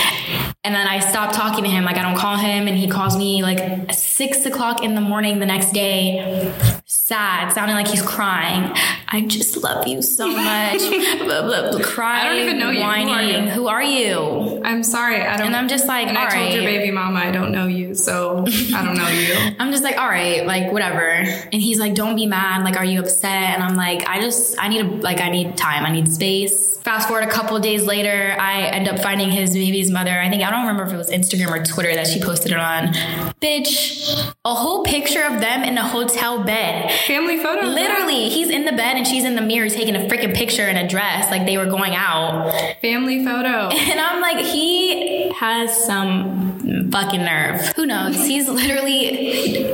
And 0.66 0.74
then 0.74 0.88
I 0.88 1.00
stopped 1.00 1.36
talking 1.36 1.64
to 1.64 1.70
him. 1.70 1.84
Like 1.86 1.98
I 1.98 2.02
don't 2.02 2.18
call 2.18 2.38
him, 2.38 2.68
and 2.68 2.76
he 2.76 2.88
calls 2.90 3.16
me 3.16 3.44
like 3.44 3.94
six 3.94 4.46
o'clock 4.48 4.84
in 4.84 4.96
the 4.96 5.02
morning 5.02 5.38
the 5.38 5.46
next 5.46 5.74
day, 5.74 6.52
sad, 6.86 7.52
sounding 7.54 7.76
like 7.76 7.88
he's 7.88 8.02
crying. 8.02 8.72
I 9.08 9.22
just 9.28 9.58
love 9.58 9.86
you 9.88 10.02
so 10.02 10.28
much. 10.36 10.80
blah, 10.80 11.44
blah, 11.44 11.72
blah, 11.72 11.80
crying, 11.84 12.26
I 12.26 12.30
don't 12.30 12.42
even 12.44 12.60
know 12.60 12.72
you. 12.72 12.80
Who 12.80 12.84
are 12.84 13.06
whining. 13.06 13.44
you? 13.46 13.50
Who 13.52 13.68
are 13.68 13.84
you? 13.84 14.62
I'm 14.64 14.82
sorry. 14.84 15.22
I 15.22 15.38
don't. 15.38 15.48
And 15.48 15.56
I'm 15.56 15.68
just 15.68 15.86
like, 15.86 16.08
and 16.08 16.18
all 16.18 16.26
I 16.26 16.30
told 16.30 16.54
your 16.54 16.64
baby 16.64 16.90
mama 16.92 17.20
I 17.20 17.32
don't 17.32 17.52
know 17.52 17.68
you, 17.68 17.94
so 17.94 18.46
I 18.48 18.84
don't 18.84 18.98
know 18.98 19.08
you. 19.08 19.56
I'm 19.60 19.72
just 19.72 19.84
like, 19.84 19.98
all 19.98 20.08
right, 20.08 20.46
like 20.48 20.72
whatever. 20.72 21.02
And 21.02 21.62
he's 21.62 21.80
like, 21.80 21.94
don't 21.94 22.16
be 22.16 22.26
mad. 22.26 22.64
Like, 22.64 22.78
are 22.78 22.86
you 22.86 23.02
upset? 23.02 23.54
And 23.54 23.62
I'm 23.64 23.76
like, 23.76 24.08
I 24.08 24.20
just, 24.20 24.60
I 24.60 24.68
need 24.70 24.82
a, 24.82 24.90
like, 24.90 25.22
I 25.22 25.30
need 25.30 25.56
time. 25.58 25.86
I 25.86 25.92
need 25.92 26.12
space. 26.12 26.78
Fast 26.78 27.08
forward 27.08 27.24
a 27.28 27.32
couple 27.32 27.60
days 27.60 27.86
later, 27.88 28.36
I 28.40 28.62
end 28.66 28.88
up 28.88 29.00
finding 29.00 29.32
his 29.32 29.54
baby's 29.54 29.90
mother. 29.90 30.12
I 30.12 30.30
think, 30.30 30.44
I 30.44 30.52
don't 30.52 30.55
remember 30.62 30.84
if 30.84 30.94
it 30.94 30.98
was 30.98 31.10
Instagram 31.10 31.50
or 31.50 31.64
Twitter 31.64 31.94
that 31.94 32.08
she 32.08 32.22
posted 32.22 32.52
it 32.52 32.58
on. 32.58 32.88
Bitch, 33.42 34.34
a 34.44 34.54
whole 34.54 34.84
picture 34.84 35.24
of 35.24 35.40
them 35.40 35.64
in 35.64 35.78
a 35.78 35.88
hotel 35.88 36.44
bed. 36.44 36.92
Family 37.08 37.38
photo. 37.38 37.68
Literally, 37.68 38.30
he's 38.30 38.50
in 38.50 38.66
the 38.66 38.72
bed 38.72 38.98
and 38.98 39.08
she's 39.08 39.24
in 39.24 39.36
the 39.36 39.42
mirror 39.42 39.70
taking 39.70 39.96
a 39.96 40.00
freaking 40.00 40.36
picture 40.36 40.68
in 40.68 40.78
a 40.78 40.88
dress 40.88 41.30
like 41.32 41.46
they 41.46 41.58
were 41.58 41.66
going 41.66 41.96
out. 41.96 42.52
Family 42.82 43.24
photo. 43.26 43.70
And 43.96 44.00
I'm 44.00 44.20
like, 44.20 44.44
he 44.46 45.32
has 45.34 45.86
some 45.86 46.90
fucking 46.92 47.24
nerve. 47.24 47.62
Who 47.76 47.86
knows? 47.86 48.16
He's 48.16 48.50
literally 48.50 49.74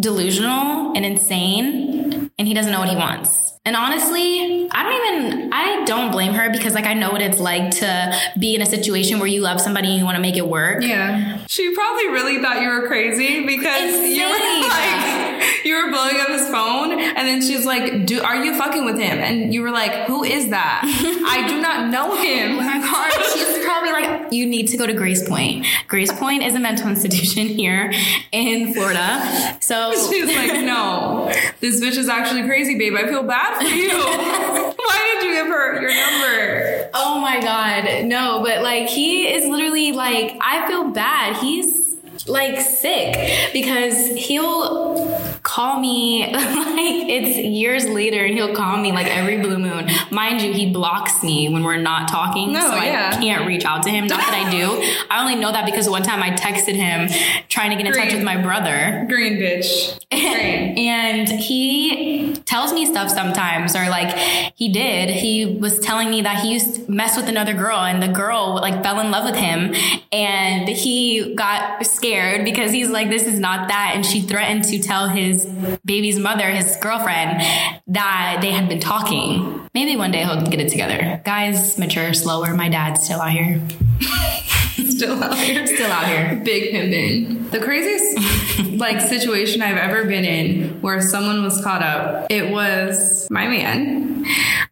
delusional 0.00 0.92
and 0.96 1.04
insane, 1.04 2.30
and 2.38 2.48
he 2.48 2.54
doesn't 2.54 2.72
know 2.72 2.80
what 2.80 2.88
he 2.88 2.96
wants. 2.96 3.50
And 3.66 3.76
honestly, 3.76 4.68
I 4.70 4.82
don't 4.82 5.28
even, 5.34 5.52
I 5.52 5.84
don't 5.84 6.10
blame 6.10 6.32
her 6.32 6.50
because, 6.50 6.74
like, 6.74 6.86
I 6.86 6.94
know 6.94 7.10
what 7.10 7.20
it's 7.20 7.38
like 7.38 7.70
to 7.76 8.18
be 8.38 8.54
in 8.54 8.62
a 8.62 8.66
situation 8.66 9.18
where 9.18 9.28
you 9.28 9.42
love 9.42 9.60
somebody 9.60 9.88
and 9.88 9.98
you 9.98 10.04
want 10.04 10.16
to 10.16 10.22
make 10.22 10.36
it 10.38 10.48
work. 10.48 10.82
Yeah. 10.82 11.44
She 11.46 11.74
probably 11.74 12.08
really 12.08 12.40
thought 12.40 12.62
you 12.62 12.68
were 12.68 12.86
crazy 12.86 13.44
because 13.44 13.94
you 14.00 14.24
were 14.24 14.32
like 14.32 15.29
you 15.64 15.74
were 15.74 15.90
blowing 15.90 16.20
up 16.20 16.28
his 16.28 16.48
phone 16.48 16.92
and 16.92 17.28
then 17.28 17.42
she's 17.42 17.64
like, 17.64 18.06
Do 18.06 18.20
are 18.22 18.44
you 18.44 18.56
fucking 18.56 18.84
with 18.84 18.98
him? 18.98 19.18
And 19.18 19.52
you 19.52 19.62
were 19.62 19.70
like, 19.70 20.06
Who 20.06 20.24
is 20.24 20.50
that? 20.50 20.82
I 20.84 21.48
do 21.48 21.60
not 21.60 21.90
know 21.90 22.16
him. 22.16 22.58
Oh 22.92 23.32
she's 23.34 23.64
probably 23.64 23.92
like, 23.92 24.32
you 24.32 24.46
need 24.46 24.68
to 24.68 24.76
go 24.76 24.86
to 24.86 24.92
Grace 24.92 25.26
Point. 25.28 25.66
Grace 25.86 26.12
Point 26.12 26.42
is 26.42 26.54
a 26.54 26.58
mental 26.58 26.88
institution 26.88 27.46
here 27.46 27.92
in 28.32 28.74
Florida. 28.74 29.56
So 29.60 29.92
she's 29.92 30.26
like, 30.26 30.52
no, 30.64 31.32
this 31.60 31.80
bitch 31.80 31.96
is 31.96 32.08
actually 32.08 32.44
crazy, 32.44 32.76
babe. 32.78 32.94
I 32.94 33.06
feel 33.06 33.22
bad 33.22 33.58
for 33.58 33.64
you. 33.64 33.90
Why 33.90 35.14
did 35.14 35.24
you 35.28 35.34
give 35.34 35.46
her 35.46 35.80
your 35.80 35.94
number? 35.94 36.90
Oh 36.94 37.20
my 37.20 37.40
god, 37.40 38.06
no, 38.06 38.42
but 38.42 38.62
like 38.62 38.88
he 38.88 39.32
is 39.32 39.46
literally 39.46 39.92
like 39.92 40.36
I 40.40 40.66
feel 40.66 40.90
bad. 40.90 41.36
He's 41.36 41.79
like 42.28 42.60
sick 42.60 43.52
because 43.52 44.08
he'll 44.08 45.18
call 45.42 45.80
me 45.80 46.26
like 46.32 47.08
it's 47.08 47.38
years 47.38 47.86
later 47.86 48.24
and 48.24 48.34
he'll 48.34 48.54
call 48.54 48.76
me 48.76 48.92
like 48.92 49.06
every 49.06 49.40
blue 49.40 49.58
moon. 49.58 49.88
Mind 50.10 50.42
you, 50.42 50.52
he 50.52 50.72
blocks 50.72 51.22
me 51.22 51.48
when 51.48 51.64
we're 51.64 51.76
not 51.76 52.08
talking, 52.08 52.52
No, 52.52 52.60
so 52.60 52.74
yeah. 52.76 53.12
I 53.14 53.20
can't 53.20 53.46
reach 53.46 53.64
out 53.64 53.82
to 53.84 53.90
him. 53.90 54.06
Not 54.06 54.18
that 54.18 54.46
I 54.46 54.50
do. 54.50 54.66
I 55.10 55.20
only 55.20 55.36
know 55.36 55.52
that 55.52 55.64
because 55.64 55.88
one 55.88 56.02
time 56.02 56.22
I 56.22 56.30
texted 56.30 56.74
him 56.74 57.08
trying 57.48 57.70
to 57.70 57.76
get 57.76 57.86
in 57.86 57.92
touch 57.92 58.12
with 58.12 58.22
my 58.22 58.40
brother. 58.40 59.06
Green 59.08 59.38
bitch. 59.38 59.98
Green. 60.10 60.78
and 60.78 61.28
he 61.28 62.34
tells 62.44 62.72
me 62.72 62.86
stuff 62.86 63.10
sometimes 63.10 63.74
or 63.74 63.88
like 63.88 64.16
he 64.56 64.72
did 64.72 65.10
he 65.10 65.58
was 65.60 65.78
telling 65.78 66.10
me 66.10 66.22
that 66.22 66.42
he 66.42 66.52
used 66.52 66.74
to 66.74 66.90
mess 66.90 67.16
with 67.16 67.28
another 67.28 67.54
girl 67.54 67.78
and 67.78 68.02
the 68.02 68.08
girl 68.08 68.56
like 68.56 68.82
fell 68.82 69.00
in 69.00 69.10
love 69.10 69.24
with 69.24 69.36
him 69.36 69.74
and 70.12 70.68
he 70.68 71.34
got 71.34 71.84
scared 71.86 72.09
because 72.44 72.72
he's 72.72 72.90
like 72.90 73.10
this 73.10 73.26
is 73.26 73.38
not 73.38 73.68
that 73.68 73.92
and 73.94 74.04
she 74.04 74.20
threatened 74.20 74.64
to 74.64 74.78
tell 74.78 75.08
his 75.08 75.46
baby's 75.84 76.18
mother 76.18 76.50
his 76.50 76.76
girlfriend 76.76 77.40
that 77.86 78.38
they 78.40 78.50
had 78.50 78.68
been 78.68 78.80
talking 78.80 79.68
maybe 79.74 79.96
one 79.96 80.10
day 80.10 80.24
he'll 80.24 80.42
get 80.42 80.60
it 80.60 80.68
together 80.68 81.20
guys 81.24 81.78
mature 81.78 82.12
slower 82.14 82.54
my 82.54 82.68
dad's 82.68 83.04
still 83.04 83.20
out 83.20 83.30
here 83.30 83.60
Still 84.88 85.22
out 85.22 85.36
here. 85.36 85.66
still 85.66 85.90
out 85.90 86.06
here 86.06 86.40
Big 86.44 86.72
pimpin'. 86.72 87.50
The 87.50 87.58
craziest 87.58 88.78
like 88.78 89.00
situation 89.00 89.62
I've 89.62 89.76
ever 89.76 90.04
been 90.04 90.24
in 90.24 90.80
where 90.80 91.00
someone 91.00 91.42
was 91.42 91.62
caught 91.62 91.82
up. 91.82 92.26
It 92.30 92.50
was 92.50 93.28
my 93.30 93.48
man, 93.48 94.24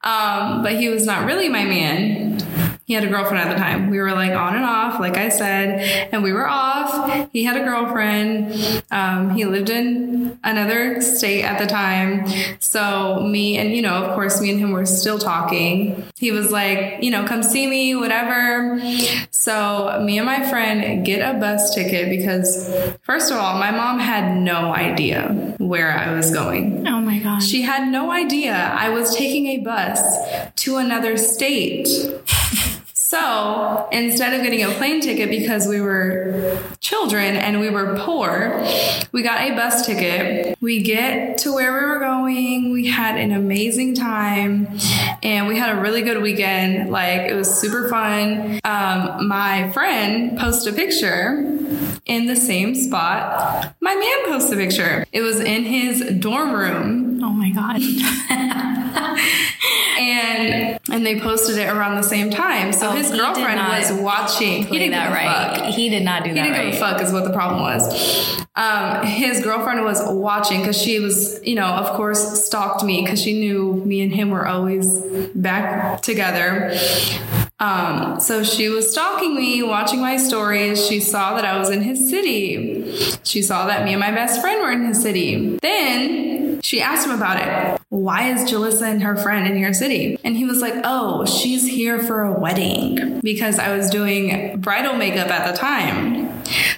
um, 0.05 0.63
but 0.63 0.73
he 0.73 0.89
was 0.89 1.07
not 1.07 1.27
really 1.27 1.49
my 1.49 1.65
man. 1.65 2.38
He 2.89 2.95
had 2.95 3.05
a 3.05 3.09
girlfriend 3.09 3.47
at 3.47 3.53
the 3.53 3.61
time. 3.61 3.91
We 3.91 3.99
were 3.99 4.13
like 4.13 4.33
on 4.33 4.57
and 4.57 4.65
off, 4.65 4.99
like 4.99 5.19
I 5.19 5.29
said, 5.29 6.09
and 6.11 6.23
we 6.23 6.33
were 6.33 6.49
off. 6.49 7.29
He 7.35 7.45
had 7.45 7.59
a 7.59 7.63
girlfriend. 7.63 8.83
Um, 8.91 9.29
he 9.37 9.45
lived 9.45 9.69
in 9.69 10.39
another 10.43 11.03
state 11.03 11.43
at 11.45 11.59
the 11.59 11.67
time. 11.67 12.27
So 12.61 13.21
me 13.21 13.59
and, 13.59 13.75
you 13.77 13.83
know, 13.83 13.93
of 14.05 14.15
course, 14.15 14.41
me 14.41 14.49
and 14.49 14.59
him 14.59 14.71
were 14.73 14.87
still 14.87 15.19
talking. 15.19 16.03
He 16.17 16.31
was 16.31 16.51
like, 16.51 17.03
you 17.03 17.11
know, 17.11 17.27
come 17.27 17.43
see 17.43 17.67
me, 17.67 17.95
whatever. 17.95 18.81
So 19.31 20.03
me 20.03 20.17
and 20.17 20.25
my 20.25 20.49
friend 20.49 21.05
get 21.05 21.19
a 21.19 21.39
bus 21.39 21.75
ticket 21.75 22.09
because, 22.09 22.73
first 23.03 23.31
of 23.31 23.37
all, 23.37 23.59
my 23.59 23.71
mom 23.71 23.99
had 23.99 24.35
no 24.35 24.73
idea 24.75 25.55
where 25.59 25.93
I 25.93 26.15
was 26.15 26.31
going. 26.31 26.89
oh 26.89 27.01
my 27.03 27.19
gosh 27.19 27.47
She 27.47 27.63
had 27.63 27.87
no 27.93 28.11
idea 28.13 28.55
I 28.55 28.89
was 28.89 29.15
taking 29.15 29.47
a 29.49 29.59
bus 29.59 30.01
to 30.57 30.79
another 30.79 31.19
state. 31.19 31.87
So 33.09 33.89
instead 33.91 34.35
of 34.35 34.43
getting 34.43 34.63
a 34.63 34.69
plane 34.73 35.01
ticket 35.01 35.31
because 35.31 35.67
we 35.67 35.81
were 35.81 36.63
children 36.81 37.37
and 37.37 37.59
we 37.59 37.71
were 37.71 37.97
poor, 37.99 38.63
we 39.13 39.23
got 39.23 39.41
a 39.41 39.55
bus 39.55 39.87
ticket. 39.87 40.59
We 40.61 40.83
get 40.83 41.39
to 41.39 41.55
where 41.55 41.73
we 41.73 41.87
were 41.87 42.01
going. 42.01 42.71
We 42.71 42.89
had 42.89 43.17
an 43.17 43.33
amazing 43.33 43.95
time 43.95 44.69
and 45.23 45.49
we 45.49 45.57
had 45.57 45.75
a 45.75 45.81
really 45.81 46.03
good 46.03 46.21
weekend. 46.21 46.91
Like 46.91 47.23
it 47.23 47.35
was 47.35 47.49
super 47.59 47.89
fun. 47.89 48.61
Um, 48.65 49.27
my 49.27 49.71
friend 49.73 50.39
posted 50.39 50.75
a 50.75 50.77
picture 50.77 51.39
in 52.05 52.27
the 52.27 52.37
same 52.37 52.75
spot 52.75 53.75
my 53.89 53.95
man 53.95 54.27
posted 54.27 54.59
a 54.59 54.61
picture. 54.61 55.07
It 55.13 55.23
was 55.23 55.41
in 55.41 55.65
his 55.65 56.21
dorm 56.21 56.53
room 56.53 57.08
oh 57.23 57.31
my 57.33 57.51
god 57.51 57.81
and 59.99 60.79
and 60.91 61.05
they 61.07 61.21
posted 61.21 61.59
it 61.59 61.69
around 61.69 61.97
the 61.97 62.03
same 62.03 62.31
time. 62.31 62.73
So 62.73 62.89
Oh, 62.89 62.93
his 62.93 63.11
girlfriend 63.11 63.61
was 63.61 63.93
watching. 64.01 64.65
He 64.65 64.79
didn't 64.79 64.93
that 64.93 65.09
give 65.09 65.13
a 65.13 65.15
right 65.15 65.57
fuck. 65.59 65.75
he 65.75 65.89
did 65.91 66.03
not 66.05 66.25
do 66.25 66.31
He 66.31 66.37
that 66.37 66.43
didn't 66.45 66.59
right 66.59 66.73
give 66.73 66.77
a 66.77 66.85
fuck 66.85 67.03
is 67.03 67.13
what 67.13 67.25
the 67.25 67.33
problem 67.33 67.61
was. 67.61 68.39
Um, 68.57 69.05
his 69.07 69.43
girlfriend 69.43 69.85
was 69.85 70.01
watching 70.07 70.61
because 70.61 70.77
she 70.81 70.99
was, 70.99 71.41
you 71.45 71.55
know, 71.55 71.67
of 71.67 71.95
course, 71.97 72.45
stalked 72.45 72.83
me 72.85 73.03
because 73.03 73.21
she 73.23 73.39
knew 73.39 73.75
me 73.85 74.01
and 74.01 74.13
him 74.13 74.31
were 74.31 74.47
always 74.47 74.99
back 75.35 76.01
together. 76.03 76.75
Um, 77.61 78.21
so 78.21 78.43
she 78.45 78.69
was 78.69 78.91
stalking 78.91 79.35
me, 79.37 79.63
watching 79.63 80.01
my 80.01 80.17
stories. 80.17 80.85
She 80.87 81.01
saw 81.01 81.35
that 81.37 81.45
I 81.45 81.59
was 81.59 81.71
in 81.71 81.83
his 81.83 82.09
city. 82.09 82.93
She 83.25 83.43
saw 83.43 83.67
that 83.67 83.85
me 83.85 83.93
and 83.93 84.01
my 84.01 84.11
best 84.13 84.41
friend 84.41 84.61
were 84.63 84.71
in 84.73 84.87
his 84.87 85.03
city. 85.03 85.59
Then 85.61 86.48
she 86.63 86.81
asked 86.81 87.07
him 87.07 87.13
about 87.15 87.39
it. 87.77 87.81
Why 87.91 88.31
is 88.31 88.51
Julissa 88.51 88.83
and 88.83 89.03
her 89.03 89.17
friend 89.17 89.47
in 89.47 89.59
your 89.59 89.73
city? 89.73 90.19
And 90.25 90.37
he 90.37 90.45
was 90.45 90.61
like, 90.61 90.75
Oh, 90.85 91.25
she's 91.25 91.67
here 91.67 92.01
for 92.03 92.23
a 92.25 92.39
wedding 92.39 93.21
because 93.21 93.59
I 93.59 93.77
was 93.77 93.89
doing 93.91 94.61
bridal 94.61 94.95
makeup 94.95 95.29
at 95.29 95.51
the 95.51 95.57
time. 95.57 96.29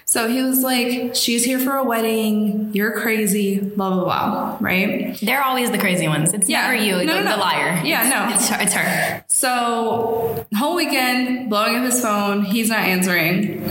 So 0.05 0.29
he 0.29 0.43
was 0.43 0.61
like, 0.62 1.14
She's 1.14 1.45
here 1.45 1.59
for 1.59 1.77
a 1.77 1.85
wedding. 1.85 2.71
You're 2.75 3.01
crazy, 3.01 3.59
blah, 3.61 3.90
blah, 3.95 4.05
blah. 4.05 4.57
Right? 4.61 5.19
They're 5.21 5.43
always 5.43 5.71
the 5.71 5.79
crazy 5.79 6.07
ones. 6.09 6.33
It's 6.33 6.49
Yeah. 6.49 6.62
never 6.71 6.75
you, 6.83 6.93
No, 6.93 6.99
the, 6.99 7.07
no, 7.07 7.23
no. 7.23 7.31
the 7.33 7.37
liar. 7.38 7.81
Yeah, 7.85 8.09
no. 8.09 8.35
It's 8.35 8.49
her. 8.49 8.62
It's 8.62 8.75
her. 8.75 9.25
So, 9.29 10.47
whole 10.57 10.77
weekend, 10.77 11.49
blowing 11.51 11.77
up 11.77 11.85
his 11.85 12.01
phone, 12.01 12.43
he's 12.43 12.69
not 12.69 12.81
answering. 12.81 13.62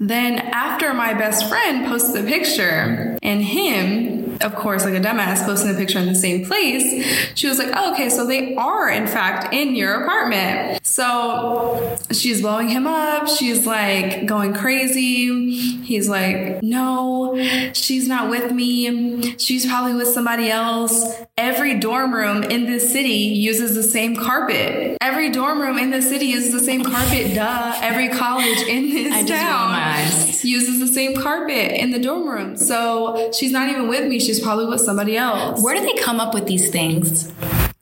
Then, 0.00 0.38
after 0.38 0.92
my 0.92 1.14
best 1.14 1.48
friend 1.48 1.86
posts 1.86 2.12
the 2.12 2.22
picture, 2.24 3.18
and 3.22 3.42
him, 3.42 4.23
of 4.42 4.54
course, 4.54 4.84
like 4.84 4.94
a 4.94 5.00
dumbass, 5.00 5.44
posting 5.44 5.72
the 5.72 5.78
picture 5.78 5.98
in 5.98 6.06
the 6.06 6.14
same 6.14 6.44
place, 6.44 7.04
she 7.34 7.46
was 7.48 7.58
like, 7.58 7.70
oh, 7.74 7.92
okay, 7.92 8.08
so 8.08 8.26
they 8.26 8.54
are, 8.56 8.88
in 8.88 9.06
fact, 9.06 9.52
in 9.52 9.74
your 9.74 10.02
apartment. 10.02 10.84
So, 10.86 11.98
she's 12.12 12.40
blowing 12.40 12.68
him 12.68 12.86
up. 12.86 13.28
She's 13.28 13.66
like 13.66 14.26
going 14.26 14.54
crazy. 14.54 15.82
He's 15.82 16.08
like, 16.08 16.62
no, 16.62 17.36
she's 17.72 18.08
not 18.08 18.30
with 18.30 18.52
me. 18.52 19.36
She's 19.38 19.66
probably 19.66 19.94
with 19.94 20.08
somebody 20.08 20.50
else. 20.50 21.04
Every 21.36 21.78
dorm 21.78 22.14
room 22.14 22.42
in 22.44 22.66
this 22.66 22.92
city 22.92 23.08
uses 23.08 23.74
the 23.74 23.82
same 23.82 24.16
carpet. 24.16 24.98
Every 25.00 25.30
dorm 25.30 25.60
room 25.60 25.78
in 25.78 25.90
this 25.90 26.08
city 26.08 26.26
uses 26.26 26.52
the 26.52 26.60
same 26.60 26.84
carpet. 26.84 27.34
Duh. 27.34 27.78
Every 27.82 28.08
college 28.08 28.62
in 28.62 28.90
this 28.90 29.12
I 29.12 29.24
town 29.24 30.44
uses 30.44 30.78
the 30.78 30.86
same 30.86 31.16
carpet 31.16 31.72
in 31.72 31.90
the 31.90 31.98
dorm 31.98 32.28
room. 32.28 32.56
So 32.56 33.32
she's 33.32 33.52
not 33.52 33.68
even 33.68 33.88
with 33.88 34.06
me. 34.08 34.20
She's 34.24 34.40
probably 34.40 34.66
with 34.66 34.80
somebody 34.80 35.16
else. 35.16 35.62
Where 35.62 35.78
do 35.78 35.84
they 35.84 36.00
come 36.00 36.18
up 36.18 36.32
with 36.32 36.46
these 36.46 36.70
things? 36.70 37.30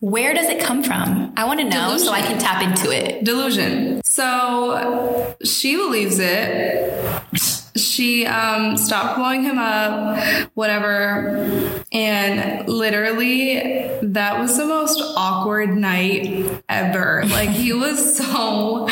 Where 0.01 0.35
does 0.35 0.49
it 0.49 0.61
come 0.61 0.83
from? 0.83 1.33
I 1.37 1.45
want 1.45 1.61
to 1.61 1.69
know 1.69 1.97
so 1.97 2.11
I 2.11 2.23
can 2.23 2.39
tap 2.41 2.61
into 2.61 2.91
it. 2.91 3.23
Delusion. 3.23 4.03
So 4.05 5.37
she 5.45 5.77
believes 5.77 6.19
it. 6.19 7.23
She 7.77 8.27
um, 8.27 8.77
stopped 8.77 9.17
blowing 9.17 9.45
him 9.45 9.59
up, 9.59 10.51
whatever. 10.55 11.81
And 11.93 12.69
literally, 12.69 13.99
that 14.03 14.41
was 14.41 14.57
the 14.57 14.67
most 14.67 15.01
awkward 15.17 15.71
night 15.71 16.63
ever. 16.69 17.23
Like, 17.27 17.51
he 17.51 17.73
was 17.73 18.17
so 18.17 18.89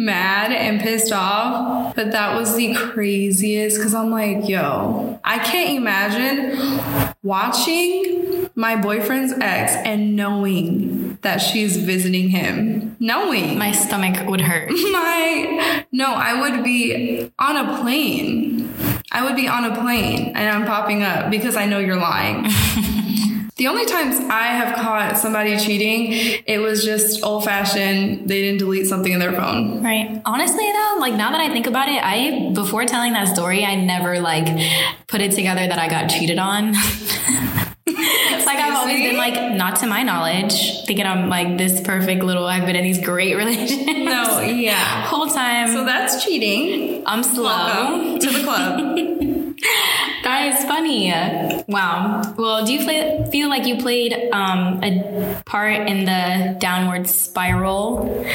mad 0.00 0.50
and 0.50 0.80
pissed 0.80 1.12
off. 1.12 1.94
But 1.94 2.12
that 2.12 2.34
was 2.34 2.56
the 2.56 2.74
craziest 2.74 3.76
because 3.76 3.94
I'm 3.94 4.10
like, 4.10 4.48
yo, 4.48 5.20
I 5.22 5.38
can't 5.38 5.76
imagine 5.76 6.80
watching 7.22 8.48
my 8.54 8.76
boyfriend's 8.76 9.34
ex 9.40 9.72
and 9.72 10.16
knowing 10.16 11.18
that 11.22 11.38
she's 11.38 11.76
visiting 11.76 12.30
him. 12.30 12.96
Knowing 12.98 13.58
My 13.58 13.72
stomach 13.72 14.26
would 14.28 14.40
hurt. 14.40 14.70
my 14.92 15.84
no, 15.92 16.06
I 16.06 16.40
would 16.40 16.64
be 16.64 17.30
on 17.38 17.56
a 17.56 17.80
plane. 17.80 18.72
I 19.12 19.24
would 19.24 19.36
be 19.36 19.48
on 19.48 19.64
a 19.64 19.80
plane 19.80 20.36
and 20.36 20.48
I'm 20.48 20.66
popping 20.66 21.02
up 21.02 21.30
because 21.30 21.56
I 21.56 21.66
know 21.66 21.78
you're 21.78 21.96
lying. 21.96 22.46
the 23.60 23.66
only 23.66 23.84
times 23.84 24.18
I 24.18 24.44
have 24.44 24.74
caught 24.74 25.18
somebody 25.18 25.58
cheating, 25.58 26.42
it 26.46 26.60
was 26.60 26.82
just 26.82 27.22
old 27.22 27.44
fashioned. 27.44 28.26
They 28.26 28.40
didn't 28.40 28.56
delete 28.56 28.86
something 28.86 29.12
in 29.12 29.18
their 29.18 29.34
phone. 29.34 29.84
Right. 29.84 30.22
Honestly 30.24 30.64
though, 30.72 30.96
like 30.98 31.12
now 31.12 31.30
that 31.30 31.42
I 31.42 31.52
think 31.52 31.66
about 31.66 31.90
it, 31.90 32.02
I 32.02 32.52
before 32.54 32.86
telling 32.86 33.12
that 33.12 33.28
story, 33.28 33.62
I 33.62 33.74
never 33.74 34.18
like 34.18 34.46
put 35.08 35.20
it 35.20 35.32
together 35.32 35.66
that 35.66 35.78
I 35.78 35.90
got 35.90 36.08
cheated 36.08 36.38
on. 36.38 36.72
like 37.86 38.56
I've 38.56 38.76
always 38.76 38.98
been 38.98 39.18
like, 39.18 39.52
not 39.52 39.78
to 39.80 39.86
my 39.86 40.04
knowledge, 40.04 40.86
thinking 40.86 41.04
I'm 41.04 41.28
like 41.28 41.58
this 41.58 41.82
perfect 41.82 42.22
little 42.22 42.46
I've 42.46 42.64
been 42.64 42.76
in 42.76 42.84
these 42.84 43.04
great 43.04 43.36
relationships. 43.36 43.84
No, 43.86 44.40
yeah. 44.40 45.04
Whole 45.04 45.26
time 45.26 45.68
So 45.68 45.84
that's 45.84 46.24
cheating. 46.24 47.02
I'm 47.04 47.22
slow. 47.22 47.44
Welcome 47.44 48.18
to 48.20 48.30
the 48.30 48.42
club. 48.42 49.56
That 50.22 50.54
is 50.54 50.64
funny. 50.64 51.10
Wow. 51.70 52.34
Well, 52.36 52.66
do 52.66 52.72
you 52.72 52.84
play, 52.84 53.28
feel 53.30 53.48
like 53.48 53.64
you 53.64 53.78
played 53.78 54.12
um, 54.32 54.82
a 54.82 55.40
part 55.46 55.88
in 55.88 56.04
the 56.04 56.56
downward 56.58 57.08
spiral 57.08 58.26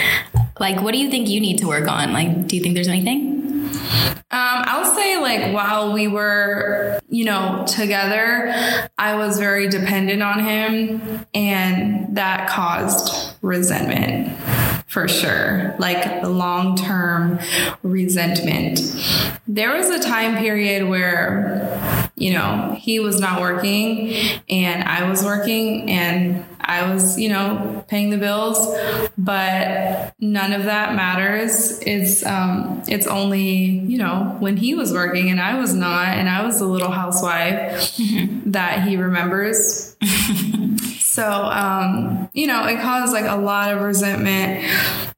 Like, 0.58 0.82
what 0.82 0.94
do 0.94 1.00
you 1.00 1.10
think 1.10 1.28
you 1.28 1.42
need 1.42 1.58
to 1.58 1.68
work 1.68 1.90
on? 1.90 2.14
Like, 2.14 2.48
do 2.48 2.56
you 2.56 2.64
think 2.64 2.76
there's 2.76 2.88
anything? 2.88 3.34
Um, 4.32 4.64
I'll 4.66 4.96
say 4.96 5.18
like 5.20 5.54
while 5.54 5.94
we 5.94 6.08
were, 6.08 7.00
you 7.10 7.26
know, 7.26 7.66
together, 7.68 8.54
I 8.98 9.16
was 9.16 9.38
very 9.38 9.68
dependent 9.70 10.24
on 10.24 10.40
him 10.40 11.26
and 11.34 12.16
that 12.16 12.50
caused 12.50 13.34
resentment 13.42 14.38
for 14.88 15.08
sure. 15.08 15.76
Like 15.78 16.24
long 16.24 16.76
term 16.76 17.40
resentment. 17.84 18.80
There 19.48 19.76
was 19.76 19.90
a 19.90 20.00
time 20.00 20.38
period 20.38 20.88
where, 20.88 22.05
you 22.16 22.32
know, 22.34 22.76
he 22.78 23.00
was 23.00 23.20
not 23.20 23.42
working 23.42 24.14
and 24.50 24.84
I 24.84 25.10
was 25.10 25.24
working 25.24 25.90
and 25.90 26.46
I 26.62 26.92
was, 26.92 27.20
you 27.20 27.30
know, 27.30 27.84
paying 27.90 28.10
the 28.10 28.18
bills, 28.18 28.74
but 29.18 30.14
none 30.20 30.54
of 30.54 30.64
that 30.64 30.96
matters. 30.96 31.80
It's 31.82 32.26
um 32.26 32.84
it's 32.88 33.06
only, 33.06 33.46
you 33.46 33.98
know, 33.98 34.38
when 34.40 34.56
he 34.56 34.76
was 34.76 34.94
working 34.94 35.30
and 35.30 35.42
I 35.42 35.60
was 35.60 35.74
not 35.74 36.08
and 36.08 36.30
I 36.30 36.46
was 36.46 36.62
a 36.62 36.66
little 36.66 36.92
housewife 36.92 37.98
that 38.46 38.88
he 38.88 38.96
remembers. 38.96 39.96
so 41.16 41.24
um, 41.24 42.30
you 42.34 42.46
know, 42.46 42.66
it 42.68 42.82
caused 42.82 43.14
like 43.14 43.24
a 43.26 43.38
lot 43.38 43.74
of 43.74 43.82
resentment 43.82 44.70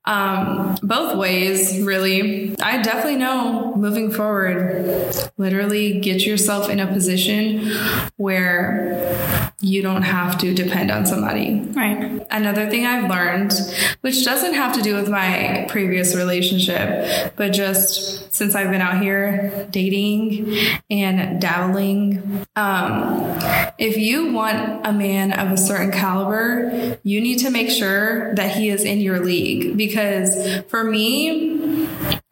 um 0.06 0.78
both 0.84 1.18
ways, 1.18 1.82
really. 1.82 2.56
I 2.62 2.82
definitely 2.84 3.18
know 3.18 3.76
moving 3.76 4.12
forward, 4.12 5.12
literally 5.38 6.00
get 6.00 6.26
yourself 6.26 6.70
in 6.70 6.80
a 6.80 6.86
position 6.86 7.72
where 8.16 9.47
you 9.60 9.82
don't 9.82 10.04
have 10.04 10.38
to 10.38 10.54
depend 10.54 10.92
on 10.92 11.06
somebody. 11.08 11.60
Right. 11.60 12.26
Another 12.30 12.70
thing 12.70 12.86
I've 12.86 13.10
learned, 13.10 13.54
which 14.02 14.24
doesn't 14.24 14.54
have 14.54 14.76
to 14.76 14.84
do 14.84 14.96
with 14.96 15.10
my 15.10 15.66
previous 15.68 16.16
relationship, 16.16 17.34
but 17.36 17.54
just 17.54 18.32
since 18.32 18.54
I've 18.54 18.70
been 18.70 18.82
out 18.82 19.02
here 19.02 19.68
dating 19.72 20.56
and 20.92 21.42
dabbling, 21.42 22.46
um, 22.56 23.36
if 23.80 23.98
you 23.98 24.32
want 24.32 24.86
a 24.86 24.94
man 24.94 25.34
of 25.34 25.52
a 25.52 25.58
certain 25.58 25.92
caliber, 25.92 27.00
you 27.02 27.20
need 27.20 27.40
to 27.40 27.50
make 27.50 27.72
sure 27.72 28.36
that 28.36 28.56
he 28.56 28.70
is 28.70 28.84
in 28.84 29.00
your 29.00 29.26
league. 29.26 29.76
Because 29.76 30.62
for 30.68 30.84
me, 30.84 31.88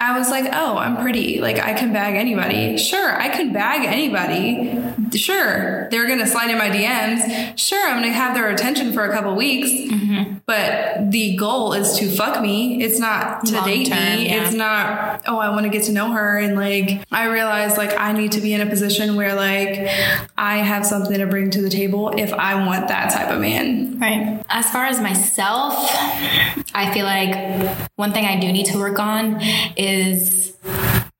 I 0.05 0.17
was 0.17 0.29
like, 0.29 0.45
oh, 0.53 0.77
I'm 0.77 0.97
pretty. 0.97 1.41
Like, 1.41 1.57
I 1.57 1.73
can 1.73 1.91
bag 1.91 2.15
anybody. 2.15 2.77
Sure, 2.77 3.19
I 3.19 3.29
can 3.29 3.51
bag 3.51 3.85
anybody. 3.85 5.17
Sure, 5.17 5.89
they're 5.89 6.05
going 6.05 6.19
to 6.19 6.27
slide 6.27 6.51
in 6.51 6.59
my 6.59 6.69
DMs. 6.69 7.57
Sure, 7.57 7.83
I'm 7.87 8.01
going 8.01 8.11
to 8.11 8.13
have 8.13 8.35
their 8.35 8.49
attention 8.51 8.93
for 8.93 9.03
a 9.03 9.11
couple 9.11 9.35
weeks. 9.35 9.69
Mm-hmm. 9.69 10.35
But 10.47 11.10
the 11.12 11.36
goal 11.38 11.73
is 11.73 11.97
to 11.97 12.08
fuck 12.08 12.39
me. 12.39 12.84
It's 12.84 12.99
not 12.99 13.45
to 13.47 13.55
Long 13.55 13.65
date 13.65 13.88
term, 13.88 13.97
me. 14.17 14.27
yeah. 14.27 14.43
It's 14.45 14.53
not, 14.53 15.23
oh, 15.25 15.39
I 15.39 15.49
want 15.49 15.63
to 15.63 15.69
get 15.69 15.84
to 15.86 15.91
know 15.91 16.12
her. 16.12 16.38
And 16.38 16.55
like, 16.55 17.01
I 17.12 17.25
realize 17.25 17.77
like 17.77 17.99
I 17.99 18.12
need 18.12 18.34
to 18.34 18.41
be 18.41 18.53
in 18.53 18.62
a 18.62 18.67
position 18.67 19.15
where 19.15 19.34
like 19.34 19.89
I 20.38 20.58
have 20.58 20.86
something 20.86 21.17
to 21.17 21.25
bring 21.25 21.49
to 21.49 21.62
the 21.63 21.69
table 21.71 22.13
if 22.15 22.31
I 22.31 22.63
want 22.63 22.89
that 22.89 23.12
type 23.12 23.29
of 23.29 23.41
man. 23.41 23.99
Right. 23.99 24.43
As 24.47 24.69
far 24.69 24.86
as 24.86 25.01
myself, 25.01 25.73
I 26.75 26.91
feel 26.93 27.05
like 27.05 27.89
one 27.95 28.13
thing 28.13 28.25
I 28.25 28.39
do 28.39 28.51
need 28.51 28.67
to 28.67 28.77
work 28.77 28.99
on 28.99 29.41
is 29.75 30.55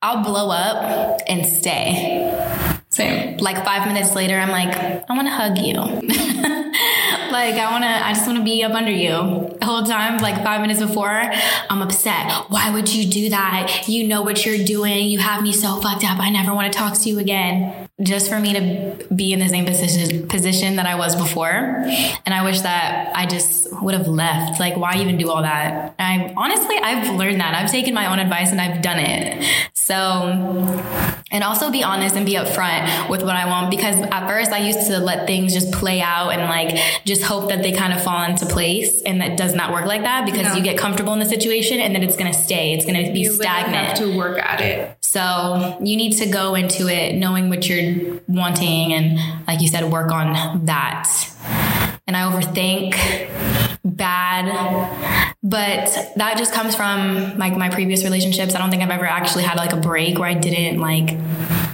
I'll 0.02 0.22
blow 0.22 0.50
up 0.50 1.20
and 1.26 1.44
stay. 1.44 2.22
Same. 2.90 3.38
Like 3.38 3.64
five 3.64 3.88
minutes 3.88 4.14
later, 4.14 4.36
I'm 4.36 4.50
like, 4.50 4.74
I 4.76 5.14
want 5.14 5.26
to 5.26 5.32
hug 5.34 5.58
you. 5.58 5.74
like 7.36 7.54
I 7.54 7.70
want 7.70 7.84
to, 7.84 7.88
I 7.88 8.12
just 8.14 8.26
want 8.26 8.38
to 8.38 8.44
be 8.44 8.62
up 8.64 8.72
under 8.72 8.90
you. 8.90 9.54
The 9.60 9.64
whole 9.64 9.82
time, 9.84 10.18
like 10.18 10.42
five 10.42 10.60
minutes 10.60 10.80
before, 10.80 11.08
I'm 11.70 11.82
upset. 11.82 12.32
Why 12.48 12.70
would 12.70 12.92
you 12.92 13.10
do 13.10 13.30
that? 13.30 13.84
You 13.86 14.06
know 14.08 14.22
what 14.22 14.44
you're 14.44 14.64
doing. 14.64 15.06
You 15.06 15.18
have 15.18 15.42
me 15.42 15.52
so 15.52 15.80
fucked 15.80 16.04
up. 16.04 16.18
I 16.18 16.30
never 16.30 16.54
want 16.54 16.72
to 16.72 16.78
talk 16.78 16.98
to 16.98 17.08
you 17.08 17.18
again. 17.18 17.88
Just 18.02 18.28
for 18.28 18.38
me 18.38 18.52
to 18.52 19.14
be 19.14 19.32
in 19.32 19.38
the 19.38 19.48
same 19.48 19.64
position 19.64 20.28
position 20.28 20.76
that 20.76 20.84
I 20.84 20.96
was 20.96 21.16
before, 21.16 21.48
and 21.48 22.34
I 22.34 22.44
wish 22.44 22.60
that 22.60 23.16
I 23.16 23.24
just 23.24 23.72
would 23.82 23.94
have 23.94 24.06
left. 24.06 24.60
Like, 24.60 24.76
why 24.76 24.96
even 24.96 25.16
do 25.16 25.30
all 25.30 25.40
that? 25.40 25.94
I 25.98 26.34
honestly, 26.36 26.76
I've 26.76 27.14
learned 27.16 27.40
that. 27.40 27.54
I've 27.54 27.70
taken 27.70 27.94
my 27.94 28.12
own 28.12 28.18
advice 28.18 28.50
and 28.50 28.60
I've 28.60 28.82
done 28.82 28.98
it. 28.98 29.42
So 29.86 29.94
and 31.30 31.44
also 31.44 31.70
be 31.70 31.84
honest 31.84 32.16
and 32.16 32.26
be 32.26 32.34
upfront 32.34 33.08
with 33.08 33.22
what 33.22 33.36
I 33.36 33.46
want 33.46 33.70
because 33.70 33.94
at 34.00 34.26
first 34.26 34.50
I 34.50 34.58
used 34.58 34.88
to 34.88 34.98
let 34.98 35.28
things 35.28 35.52
just 35.54 35.70
play 35.72 36.00
out 36.00 36.30
and 36.30 36.42
like 36.42 36.76
just 37.04 37.22
hope 37.22 37.50
that 37.50 37.62
they 37.62 37.70
kind 37.70 37.92
of 37.92 38.02
fall 38.02 38.24
into 38.24 38.46
place 38.46 39.00
and 39.02 39.20
that 39.20 39.36
does 39.36 39.54
not 39.54 39.72
work 39.72 39.86
like 39.86 40.02
that 40.02 40.24
because 40.26 40.42
No. 40.46 40.54
you 40.54 40.62
get 40.64 40.76
comfortable 40.76 41.12
in 41.12 41.20
the 41.20 41.24
situation 41.26 41.78
and 41.78 41.94
then 41.94 42.02
it's 42.02 42.16
going 42.16 42.32
to 42.32 42.36
stay 42.38 42.72
it's 42.74 42.84
going 42.84 43.04
to 43.06 43.12
be 43.12 43.20
You 43.20 43.30
literally 43.30 43.46
have 43.46 43.68
stagnant 43.96 43.96
to 44.12 44.18
work 44.18 44.38
at 44.38 44.60
it. 44.60 44.96
so 45.02 45.78
you 45.80 45.96
need 45.96 46.16
to 46.18 46.26
go 46.26 46.56
into 46.56 46.88
it 46.88 47.14
knowing 47.14 47.48
what 47.48 47.68
you're 47.68 48.20
wanting 48.26 48.92
and 48.92 49.18
like 49.46 49.60
you 49.60 49.68
said 49.68 49.84
work 49.92 50.10
on 50.10 50.64
that 50.66 51.08
and 52.08 52.16
I 52.16 52.22
overthink 52.22 52.94
bad 53.84 55.25
but 55.46 56.12
that 56.16 56.36
just 56.36 56.52
comes 56.52 56.74
from 56.74 57.38
like 57.38 57.56
my 57.56 57.68
previous 57.70 58.02
relationships. 58.02 58.54
I 58.54 58.58
don't 58.58 58.70
think 58.70 58.82
i've 58.82 58.90
ever 58.90 59.06
actually 59.06 59.44
had 59.44 59.56
like 59.56 59.72
a 59.72 59.76
break 59.76 60.18
where 60.18 60.28
i 60.28 60.34
didn't 60.34 60.80
like 60.80 61.10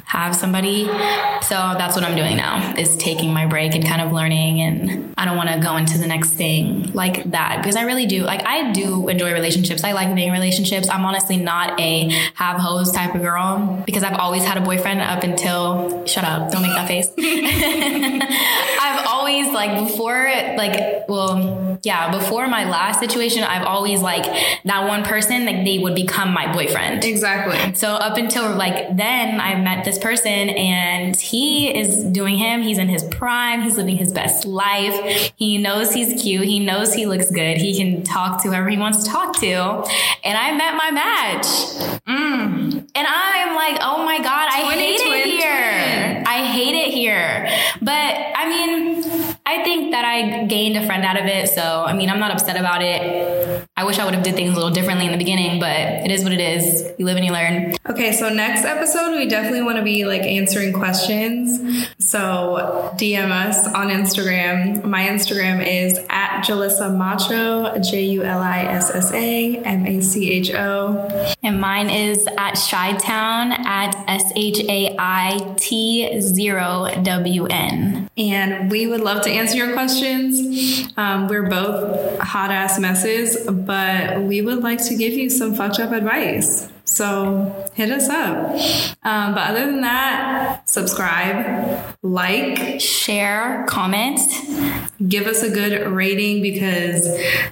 have 0.04 0.36
somebody. 0.36 0.84
So 0.84 1.56
that's 1.78 1.96
what 1.96 2.04
i'm 2.04 2.14
doing 2.14 2.36
now 2.36 2.74
is 2.76 2.94
taking 2.98 3.32
my 3.32 3.46
break 3.46 3.74
and 3.74 3.82
kind 3.84 4.02
of 4.02 4.12
learning 4.12 4.60
and 4.60 5.14
i 5.16 5.24
don't 5.24 5.38
want 5.38 5.48
to 5.48 5.58
go 5.58 5.76
into 5.76 5.96
the 5.96 6.06
next 6.06 6.30
thing 6.30 6.92
like 6.92 7.30
that. 7.30 7.62
Because 7.62 7.76
i 7.76 7.82
really 7.84 8.04
do 8.04 8.22
like 8.24 8.44
i 8.44 8.72
do 8.72 9.08
enjoy 9.08 9.32
relationships. 9.32 9.82
I 9.84 9.92
like 9.92 10.14
being 10.14 10.28
in 10.28 10.34
relationships. 10.34 10.90
I'm 10.90 11.06
honestly 11.06 11.38
not 11.38 11.80
a 11.80 12.10
have 12.34 12.58
hoes 12.60 12.92
type 12.92 13.14
of 13.14 13.22
girl 13.22 13.82
because 13.86 14.02
i've 14.02 14.18
always 14.18 14.44
had 14.44 14.58
a 14.58 14.60
boyfriend 14.60 15.00
up 15.00 15.22
until 15.22 16.04
shut 16.04 16.24
up 16.24 16.52
don't 16.52 16.60
make 16.62 16.72
that 16.72 16.88
face 16.88 17.08
always 19.42 19.54
like 19.54 19.88
before 19.88 20.30
like 20.56 21.08
well 21.08 21.78
yeah 21.82 22.10
before 22.10 22.48
my 22.48 22.68
last 22.68 23.00
situation 23.00 23.42
I've 23.42 23.66
always 23.66 24.00
like 24.00 24.24
that 24.64 24.88
one 24.88 25.04
person 25.04 25.44
like 25.44 25.64
they 25.64 25.78
would 25.78 25.94
become 25.94 26.32
my 26.32 26.52
boyfriend. 26.52 27.04
Exactly. 27.04 27.74
so 27.74 27.88
up 27.88 28.16
until 28.16 28.54
like 28.54 28.96
then 28.96 29.40
I 29.40 29.60
met 29.60 29.84
this 29.84 29.98
person 29.98 30.50
and 30.50 31.16
he 31.16 31.76
is 31.76 32.04
doing 32.04 32.36
him. 32.36 32.62
He's 32.62 32.78
in 32.78 32.88
his 32.88 33.04
prime. 33.04 33.62
He's 33.62 33.76
living 33.76 33.96
his 33.96 34.12
best 34.12 34.44
life. 34.44 35.32
He 35.36 35.58
knows 35.58 35.92
he's 35.92 36.20
cute. 36.22 36.44
He 36.44 36.58
knows 36.58 36.94
he 36.94 37.06
looks 37.06 37.30
good. 37.30 37.56
He 37.56 37.76
can 37.76 38.02
talk 38.02 38.42
to 38.42 38.48
whoever 38.48 38.68
he 38.68 38.78
wants 38.78 39.04
to 39.04 39.10
talk 39.10 39.38
to. 39.40 39.46
And 40.24 40.38
I 40.38 40.52
met 40.56 40.76
my 40.76 40.90
match. 40.90 41.46
Mm. 42.06 42.88
And 42.94 43.06
I'm 43.08 43.54
like, 43.54 43.78
oh 43.80 44.04
my 44.04 44.18
God, 44.18 44.48
I 44.50 44.72
hate 44.72 45.00
it 45.00 45.26
here. 45.26 46.24
I 46.26 46.44
hate 46.44 46.74
it 46.74 46.81
here. 47.12 47.48
But 47.80 48.14
I 48.40 48.48
mean, 48.48 49.04
I 49.44 49.62
think 49.64 49.92
that 49.92 50.04
I 50.04 50.46
gained 50.46 50.76
a 50.76 50.86
friend 50.86 51.04
out 51.04 51.18
of 51.18 51.26
it. 51.26 51.48
So, 51.48 51.84
I 51.86 51.92
mean, 51.92 52.08
I'm 52.08 52.18
not 52.18 52.30
upset 52.30 52.56
about 52.56 52.82
it. 52.82 53.68
I 53.76 53.84
wish 53.84 53.98
I 53.98 54.04
would 54.04 54.14
have 54.14 54.22
did 54.22 54.34
things 54.34 54.52
a 54.52 54.54
little 54.54 54.70
differently 54.70 55.06
in 55.06 55.12
the 55.12 55.18
beginning, 55.18 55.60
but 55.60 55.76
it 55.76 56.10
is 56.10 56.22
what 56.22 56.32
it 56.32 56.40
is. 56.40 56.90
You 56.98 57.06
live 57.06 57.16
and 57.16 57.26
you 57.26 57.32
learn. 57.32 57.74
Okay, 57.88 58.12
so 58.12 58.28
next 58.28 58.64
episode, 58.64 59.16
we 59.16 59.28
definitely 59.28 59.62
want 59.62 59.78
to 59.78 59.82
be 59.82 60.04
like 60.04 60.22
answering 60.22 60.72
questions. 60.72 61.86
So 61.98 62.92
DM 62.96 63.30
us 63.30 63.66
on 63.66 63.88
Instagram. 63.88 64.84
My 64.84 65.08
Instagram 65.08 65.66
is 65.66 65.98
at 66.08 66.42
Julissa 66.42 66.94
Macho, 66.94 67.78
J 67.80 68.04
U 68.04 68.22
L 68.22 68.40
I 68.40 68.60
S 68.60 68.90
S 68.94 69.12
A 69.12 69.56
M 69.58 69.86
A 69.86 70.00
C 70.00 70.30
H 70.30 70.52
O. 70.54 71.34
And 71.42 71.60
mine 71.60 71.90
is 71.90 72.26
at 72.38 72.54
Shy 72.54 72.92
Town 72.94 73.52
at 73.52 73.94
S 74.08 74.32
H 74.36 74.60
A 74.68 74.94
I 74.98 75.54
T 75.58 76.20
0 76.20 77.01
W 77.02 77.46
N. 77.46 78.08
And 78.16 78.70
we 78.70 78.86
would 78.86 79.00
love 79.00 79.22
to 79.24 79.30
answer 79.30 79.56
your 79.56 79.72
questions. 79.72 80.88
Um, 80.96 81.28
we're 81.28 81.48
both 81.48 82.18
hot 82.20 82.50
ass 82.50 82.78
messes, 82.78 83.48
but 83.50 84.22
we 84.22 84.40
would 84.42 84.62
like 84.62 84.82
to 84.86 84.96
give 84.96 85.12
you 85.12 85.30
some 85.30 85.54
fucked 85.54 85.80
up 85.80 85.92
advice. 85.92 86.71
So 86.84 87.68
hit 87.74 87.90
us 87.90 88.08
up. 88.08 88.50
Um, 89.04 89.34
but 89.34 89.50
other 89.50 89.66
than 89.66 89.80
that, 89.82 90.68
subscribe, 90.68 91.96
like, 92.02 92.80
Share, 92.80 93.64
comment. 93.68 94.20
give 95.08 95.26
us 95.26 95.42
a 95.42 95.50
good 95.50 95.86
rating 95.90 96.42
because 96.42 97.08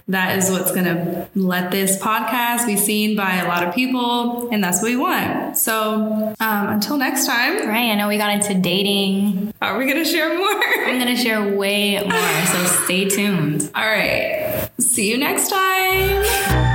that 0.08 0.38
is 0.38 0.50
what's 0.50 0.70
going 0.72 0.84
to 0.84 1.28
let 1.34 1.70
this 1.72 1.98
podcast 1.98 2.64
be 2.66 2.76
seen 2.76 3.16
by 3.16 3.36
a 3.36 3.48
lot 3.48 3.66
of 3.66 3.74
people 3.74 4.48
and 4.50 4.62
that's 4.62 4.80
what 4.80 4.88
we 4.88 4.96
want 4.96 5.58
so 5.58 6.32
um, 6.38 6.68
until 6.68 6.96
next 6.96 7.26
time 7.26 7.56
Right, 7.68 7.90
I 7.90 7.94
know 7.96 8.06
we 8.06 8.18
got 8.18 8.30
into 8.32 8.54
dating. 8.54 9.52
are 9.60 9.76
we 9.76 9.84
going 9.84 9.96
to 9.96 10.04
share 10.04 10.38
more 10.38 10.62
I'm 10.86 11.00
going 11.00 11.14
to 11.16 11.20
share 11.20 11.56
way 11.56 11.98
more, 12.00 12.46
so 12.46 12.64
stay 12.84 13.08
tuned. 13.08 13.68
all 13.74 13.82
right 13.84 14.70
see 14.78 15.10
you 15.10 15.18
next 15.18 15.48
time 15.50 16.69